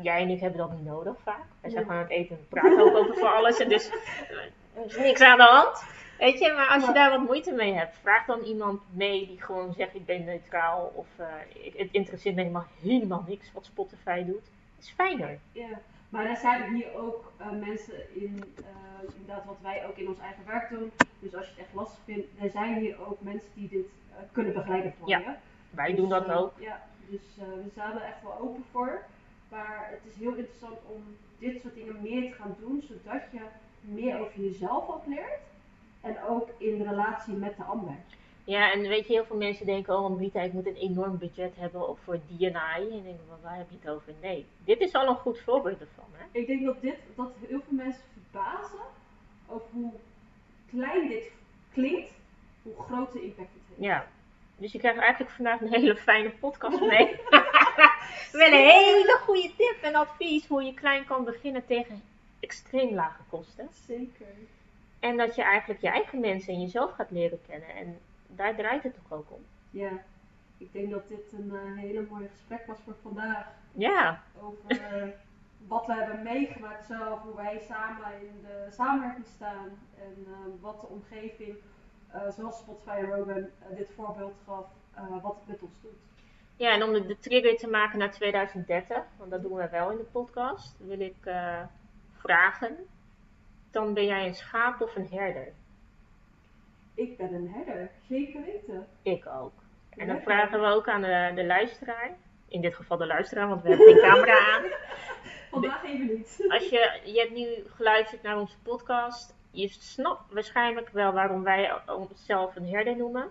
jij 0.00 0.22
en 0.22 0.28
ik 0.28 0.40
hebben 0.40 0.58
dat 0.58 0.72
niet 0.72 0.84
nodig 0.84 1.14
vaak. 1.22 1.44
Wij 1.60 1.70
zijn 1.70 1.82
gewoon 1.84 1.98
aan 1.98 2.04
het 2.04 2.12
eten 2.12 2.36
en 2.36 2.46
praten 2.48 2.80
ook 2.80 2.96
over 2.96 3.14
van 3.16 3.32
alles. 3.34 3.58
En 3.58 3.68
dus 3.68 3.90
er 4.74 4.84
is 4.86 4.96
niks 4.96 5.20
aan 5.20 5.36
de 5.38 5.44
hand. 5.44 5.84
Weet 6.18 6.38
je, 6.38 6.52
maar 6.52 6.68
als 6.68 6.86
je 6.86 6.92
daar 6.92 7.10
wat 7.10 7.26
moeite 7.26 7.52
mee 7.52 7.72
hebt, 7.72 7.96
vraag 7.96 8.26
dan 8.26 8.40
iemand 8.40 8.80
mee 8.92 9.26
die 9.26 9.42
gewoon 9.42 9.72
zegt 9.72 9.94
ik 9.94 10.04
ben 10.06 10.24
neutraal. 10.24 10.92
Of 10.94 11.06
eh, 11.16 11.26
ik, 11.64 11.74
het 11.76 11.88
interesseert 11.92 12.34
me 12.34 12.40
helemaal, 12.40 12.66
helemaal 12.82 13.24
niks 13.28 13.52
wat 13.52 13.64
Spotify 13.64 14.24
doet. 14.24 14.50
Is 14.78 14.90
fijner. 14.90 15.38
ja. 15.52 15.68
Maar 16.08 16.26
er 16.26 16.36
zijn 16.36 16.74
hier 16.74 16.94
ook 16.98 17.32
eh, 17.36 17.50
mensen 17.50 18.14
in, 18.14 18.44
eh, 18.56 19.14
inderdaad 19.18 19.44
wat 19.44 19.58
wij 19.62 19.86
ook 19.86 19.96
in 19.96 20.08
ons 20.08 20.18
eigen 20.18 20.42
werk 20.46 20.68
doen. 20.70 20.90
Dus 21.18 21.34
als 21.34 21.44
je 21.46 21.50
het 21.50 21.60
echt 21.60 21.74
lastig 21.74 21.98
vindt, 22.04 22.26
er 22.40 22.50
zijn 22.50 22.74
hier 22.78 23.06
ook 23.08 23.20
mensen 23.20 23.50
die 23.54 23.68
dit 23.68 23.86
kunnen 24.32 24.52
begeleiden 24.52 24.92
voor 24.98 25.08
Ja, 25.08 25.18
je. 25.18 25.34
Wij 25.70 25.86
Dus, 25.88 25.96
doen 25.96 26.08
dat 26.08 26.26
eh, 26.26 26.40
ook. 26.40 26.52
Ja, 26.58 26.82
dus 27.08 27.20
eh, 27.38 27.44
we 27.46 27.68
staan 27.72 27.92
er 27.92 28.02
echt 28.02 28.22
wel 28.22 28.38
open 28.40 28.64
voor. 28.70 29.02
Maar 29.48 29.88
het 29.90 30.12
is 30.12 30.18
heel 30.18 30.34
interessant 30.34 30.76
om 30.86 31.02
dit 31.38 31.60
soort 31.60 31.74
dingen 31.74 32.02
meer 32.02 32.30
te 32.30 32.36
gaan 32.36 32.56
doen, 32.60 32.82
zodat 32.88 33.22
je 33.32 33.40
meer 33.80 34.18
over 34.20 34.40
jezelf 34.40 34.88
ook 34.88 35.06
leert. 35.06 35.40
En 36.00 36.22
ook 36.28 36.48
in 36.58 36.82
relatie 36.82 37.34
met 37.34 37.56
de 37.56 37.62
ander. 37.62 37.94
Ja, 38.44 38.72
en 38.72 38.80
weet 38.80 39.06
je, 39.06 39.12
heel 39.12 39.24
veel 39.24 39.36
mensen 39.36 39.66
denken, 39.66 39.98
oh 39.98 40.16
Brita, 40.16 40.40
ik 40.40 40.52
moet 40.52 40.66
een 40.66 40.74
enorm 40.76 41.18
budget 41.18 41.56
hebben 41.56 41.88
op 41.88 41.98
voor 42.04 42.18
D&I. 42.18 42.44
En 42.44 42.92
ik 42.92 43.04
denk, 43.04 43.18
"Maar 43.28 43.40
waar 43.42 43.56
heb 43.56 43.70
je 43.70 43.76
het 43.80 43.88
over? 43.90 44.12
Nee, 44.22 44.46
dit 44.64 44.80
is 44.80 44.92
al 44.92 45.08
een 45.08 45.16
goed 45.16 45.40
voorbeeld 45.40 45.80
ervan. 45.80 46.04
Hè? 46.12 46.38
Ik 46.38 46.46
denk 46.46 46.64
dat 46.64 46.80
dit, 46.80 46.96
dat 47.14 47.32
heel 47.48 47.60
veel 47.60 47.76
mensen 47.76 48.02
verbazen 48.12 48.78
over 49.46 49.66
hoe 49.72 49.92
klein 50.70 51.08
dit 51.08 51.30
klinkt, 51.72 52.12
hoe 52.62 52.74
groot 52.78 53.12
de 53.12 53.22
impact 53.22 53.48
het. 53.52 53.62
Ja, 53.76 54.06
dus 54.56 54.72
je 54.72 54.78
krijgt 54.78 54.98
eigenlijk 54.98 55.30
vandaag 55.30 55.60
een 55.60 55.72
hele 55.72 55.96
fijne 55.96 56.30
podcast 56.30 56.80
mee. 56.80 57.20
Met 58.32 58.52
een 58.52 58.68
hele 58.68 59.18
goede 59.22 59.52
tip 59.56 59.78
en 59.82 59.94
advies 59.94 60.46
hoe 60.46 60.62
je 60.62 60.74
klein 60.74 61.04
kan 61.04 61.24
beginnen 61.24 61.66
tegen 61.66 62.02
extreem 62.40 62.94
lage 62.94 63.22
kosten. 63.28 63.68
Zeker. 63.86 64.26
En 65.00 65.16
dat 65.16 65.34
je 65.34 65.42
eigenlijk 65.42 65.80
je 65.80 65.88
eigen 65.88 66.20
mensen 66.20 66.52
en 66.52 66.60
jezelf 66.60 66.92
gaat 66.92 67.10
leren 67.10 67.40
kennen. 67.48 67.68
En 67.68 67.98
daar 68.26 68.56
draait 68.56 68.82
het 68.82 68.94
toch 68.94 69.18
ook 69.18 69.30
om. 69.30 69.44
Ja, 69.70 69.90
ik 70.58 70.72
denk 70.72 70.90
dat 70.90 71.08
dit 71.08 71.32
een 71.32 71.50
eh, 71.54 71.82
hele 71.82 72.06
mooie 72.10 72.28
gesprek 72.28 72.66
was 72.66 72.78
voor 72.84 72.96
vandaag. 73.02 73.46
Ja, 73.72 74.22
over 74.40 74.80
eh, 74.80 75.08
wat 75.66 75.86
we 75.86 75.94
hebben 75.94 76.22
meegemaakt 76.22 76.86
zelf, 76.86 77.22
hoe 77.22 77.34
wij 77.34 77.62
samen 77.68 78.20
in 78.20 78.40
de 78.42 78.66
samenwerking 78.70 79.26
staan 79.26 79.68
en 79.98 80.26
eh, 80.26 80.62
wat 80.62 80.80
de 80.80 80.86
omgeving, 80.86 81.56
zoals 82.36 82.58
Spotify 82.58 82.96
en 82.96 83.06
Rogan 83.06 83.36
eh, 83.36 83.76
dit 83.76 83.90
voorbeeld 83.94 84.34
gaf, 84.46 84.66
eh, 84.94 85.22
wat 85.22 85.34
het 85.34 85.46
met 85.46 85.62
ons 85.62 85.80
doet. 85.82 85.98
ja 86.56 86.72
en 86.72 86.82
om 86.82 86.92
de, 86.92 87.06
de 87.06 87.18
trigger 87.18 87.56
te 87.56 87.68
maken 87.68 87.98
naar 87.98 88.12
2030, 88.12 89.02
want 89.16 89.30
dat 89.30 89.42
doen 89.42 89.54
we 89.54 89.68
wel 89.68 89.90
in 89.90 89.96
de 89.96 90.02
podcast, 90.02 90.76
wil 90.78 91.00
ik 91.00 91.16
eh, 91.24 91.62
vragen. 92.12 92.76
Dan 93.70 93.94
ben 93.94 94.06
jij 94.06 94.26
een 94.26 94.34
schaap 94.34 94.80
of 94.80 94.96
een 94.96 95.08
herder? 95.10 95.52
Ik 96.94 97.16
ben 97.16 97.34
een 97.34 97.50
herder, 97.50 97.90
zeker 98.08 98.44
weten. 98.44 98.86
Ik 99.02 99.26
ook. 99.26 99.52
En 99.90 100.06
dan 100.06 100.20
vragen 100.20 100.60
we 100.60 100.66
ook 100.66 100.88
aan 100.88 101.00
de, 101.00 101.32
de 101.34 101.46
luisteraar. 101.46 102.16
In 102.48 102.60
dit 102.60 102.74
geval 102.74 102.96
de 102.96 103.06
luisteraar, 103.06 103.48
want 103.48 103.62
we 103.62 103.68
hebben 103.68 103.86
geen 103.86 104.10
camera 104.10 104.54
aan. 104.54 104.64
Vandaag 105.50 105.84
even 105.84 106.06
niet. 106.06 106.44
Als 106.48 106.68
je, 106.68 107.00
je 107.04 107.18
hebt 107.18 107.32
nu 107.32 107.64
geluisterd 107.74 108.22
naar 108.22 108.38
onze 108.38 108.58
podcast. 108.62 109.35
Je 109.56 109.68
snapt 109.68 110.32
waarschijnlijk 110.32 110.88
wel 110.88 111.12
waarom 111.12 111.42
wij 111.42 111.88
onszelf 111.88 112.56
een 112.56 112.68
herder 112.68 112.96
noemen. 112.96 113.30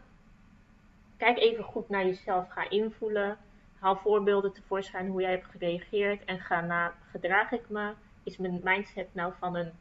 Kijk 1.18 1.38
even 1.38 1.64
goed 1.64 1.90
naar 1.90 2.06
jezelf. 2.06 2.50
Ga 2.50 2.70
invoelen. 2.70 3.38
Haal 3.80 3.96
voorbeelden 3.96 4.54
tevoorschijn 4.54 5.08
hoe 5.08 5.22
jij 5.22 5.32
hebt 5.32 5.46
gereageerd. 5.46 6.26
En 6.26 6.40
ga 6.40 6.62
na, 6.62 6.94
gedraag 7.12 7.52
ik 7.52 7.70
me? 7.70 7.94
Is 8.24 8.38
mijn 8.38 8.62
mindset 8.64 9.14
nou 9.14 9.34
van 9.40 9.56
een 9.56 9.72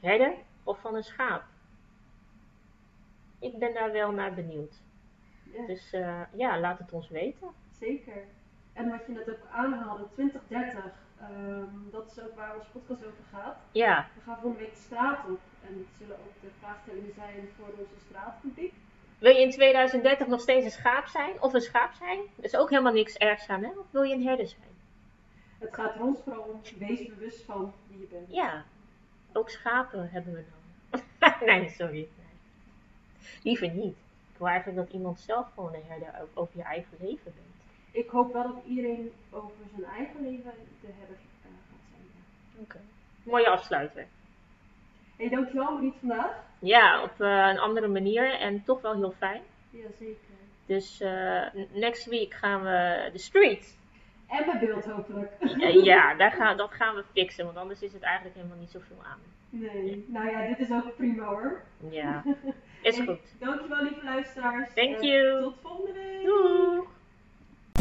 herder 0.00 0.34
of 0.64 0.80
van 0.80 0.94
een 0.94 1.02
schaap? 1.02 1.42
Ik 3.38 3.58
ben 3.58 3.74
daar 3.74 3.92
wel 3.92 4.10
naar 4.12 4.34
benieuwd. 4.34 4.80
Ja, 5.52 5.66
Dus 5.66 5.92
eh, 5.92 6.20
ja, 6.32 6.60
laat 6.60 6.78
het 6.78 6.92
ons 6.92 7.08
weten. 7.08 7.48
zeker. 7.70 8.24
En 8.72 8.88
wat 8.88 9.06
je 9.06 9.12
net 9.12 9.30
ook 9.30 9.46
aanhaalde, 9.52 10.06
2030, 10.12 10.84
ehm, 11.20 11.90
dat 11.90 12.10
is 12.10 12.22
ook 12.22 12.34
waar 12.36 12.56
onze 12.56 12.70
podcast 12.72 13.04
over 13.06 13.24
gaat. 13.32 13.56
Ja, 13.72 14.08
We 14.14 14.20
gaan 14.20 14.38
volgende 14.40 14.64
week 14.64 14.74
de 14.74 14.80
straat 14.80 15.18
op 15.28 15.40
en 15.68 15.74
het 15.78 15.96
zullen 15.98 16.16
ook 16.16 16.40
de 16.40 16.50
vraagstellingen 16.58 17.14
zijn 17.14 17.48
voor 17.56 17.68
onze 17.78 17.98
straatpubliek. 18.08 18.74
Wil 19.18 19.32
je 19.32 19.40
in 19.40 19.50
2030 19.50 20.26
nog 20.26 20.40
steeds 20.40 20.64
een 20.64 20.70
schaap 20.70 21.06
zijn 21.06 21.42
of 21.42 21.52
een 21.52 21.60
schaap 21.60 21.92
zijn? 21.92 22.18
Er 22.18 22.44
is 22.44 22.56
ook 22.56 22.70
helemaal 22.70 22.92
niks 22.92 23.16
ergs 23.16 23.48
aan, 23.48 23.62
hè? 23.62 23.70
Of 23.70 23.86
wil 23.90 24.02
je 24.02 24.14
een 24.14 24.26
herder 24.26 24.46
zijn? 24.46 24.76
Het 25.58 25.74
gaat 25.74 25.94
er 25.94 26.02
ons 26.02 26.18
vooral 26.24 26.42
om, 26.42 26.60
wees 26.78 27.06
bewust 27.06 27.44
van 27.44 27.72
wie 27.88 27.98
je 27.98 28.06
bent. 28.06 28.30
Ja, 28.30 28.64
ook 29.32 29.50
schapen 29.50 30.10
hebben 30.10 30.32
we 30.32 30.44
dan. 30.90 31.02
nee, 31.48 31.68
sorry. 31.68 31.94
Nee. 31.94 32.08
Liever 33.42 33.68
niet. 33.70 33.96
Ik 34.32 34.38
wil 34.38 34.46
eigenlijk 34.48 34.78
dat 34.78 34.94
iemand 34.94 35.20
zelf 35.20 35.46
gewoon 35.54 35.74
een 35.74 35.82
herder 35.86 36.14
over 36.34 36.56
je 36.56 36.62
eigen 36.62 36.96
leven 37.00 37.24
bent. 37.34 37.47
Ik 37.98 38.08
hoop 38.08 38.32
wel 38.32 38.42
dat 38.42 38.64
iedereen 38.66 39.12
over 39.30 39.50
zijn 39.74 39.84
eigen 39.84 40.22
leven 40.22 40.52
de 40.80 40.86
herder 40.98 41.16
eh, 41.42 41.50
gaat 41.70 41.84
zijn. 41.90 42.62
Oké. 42.62 42.80
Mooie 43.22 43.48
afsluiter. 43.48 44.06
Hey, 45.16 45.28
dankjewel 45.28 45.72
Mariet 45.72 45.94
vandaag. 45.98 46.44
Ja, 46.58 47.02
op 47.02 47.20
eh, 47.20 47.46
een 47.48 47.58
andere 47.58 47.88
manier 47.88 48.40
en 48.40 48.64
toch 48.64 48.80
wel 48.80 48.94
heel 48.94 49.10
fijn. 49.10 49.42
Jazeker. 49.70 50.36
Dus 50.66 51.00
eh, 51.00 51.46
next 51.72 52.06
week 52.06 52.34
gaan 52.34 52.62
we 52.62 53.08
de 53.12 53.18
street. 53.18 53.78
En 54.28 54.44
bij 54.44 54.58
beeld 54.58 54.84
hopelijk. 54.84 55.32
Ja, 55.84 56.14
daar 56.14 56.32
gaan, 56.32 56.56
dat 56.56 56.72
gaan 56.72 56.94
we 56.94 57.04
fixen, 57.12 57.44
want 57.44 57.56
anders 57.56 57.82
is 57.82 57.92
het 57.92 58.02
eigenlijk 58.02 58.36
helemaal 58.36 58.58
niet 58.58 58.70
zoveel 58.70 59.02
aan. 59.04 59.20
Nee, 59.50 60.04
nou 60.08 60.30
ja, 60.30 60.46
dit 60.46 60.58
is 60.58 60.70
ook 60.70 60.96
prima 60.96 61.24
hoor. 61.24 61.62
Ja, 61.90 62.22
is 62.82 62.96
Hey, 62.96 63.06
goed. 63.06 63.34
Dankjewel 63.38 63.82
lieve 63.82 64.04
luisteraars. 64.04 64.74
Thank 64.74 65.00
you. 65.00 65.42
Tot 65.42 65.56
volgende 65.62 65.92
week. 65.92 66.24
Doeg! 66.24 66.96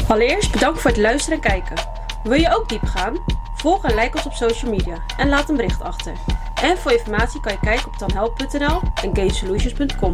Allereerst 0.07 0.51
bedankt 0.51 0.81
voor 0.81 0.91
het 0.91 0.99
luisteren 0.99 1.41
en 1.41 1.49
kijken. 1.49 1.75
Wil 2.23 2.39
je 2.39 2.55
ook 2.55 2.69
diep 2.69 2.85
gaan? 2.85 3.17
Volg 3.55 3.83
en 3.83 3.95
like 3.95 4.17
ons 4.17 4.25
op 4.25 4.33
social 4.33 4.71
media 4.71 5.03
en 5.17 5.29
laat 5.29 5.49
een 5.49 5.55
bericht 5.55 5.81
achter. 5.81 6.13
En 6.61 6.77
voor 6.77 6.91
informatie 6.91 7.39
kan 7.39 7.51
je 7.51 7.59
kijken 7.59 7.87
op 7.87 7.95
tanhelp.nl 7.95 8.81
en 9.03 9.15
gainsolutions.com. 9.15 10.13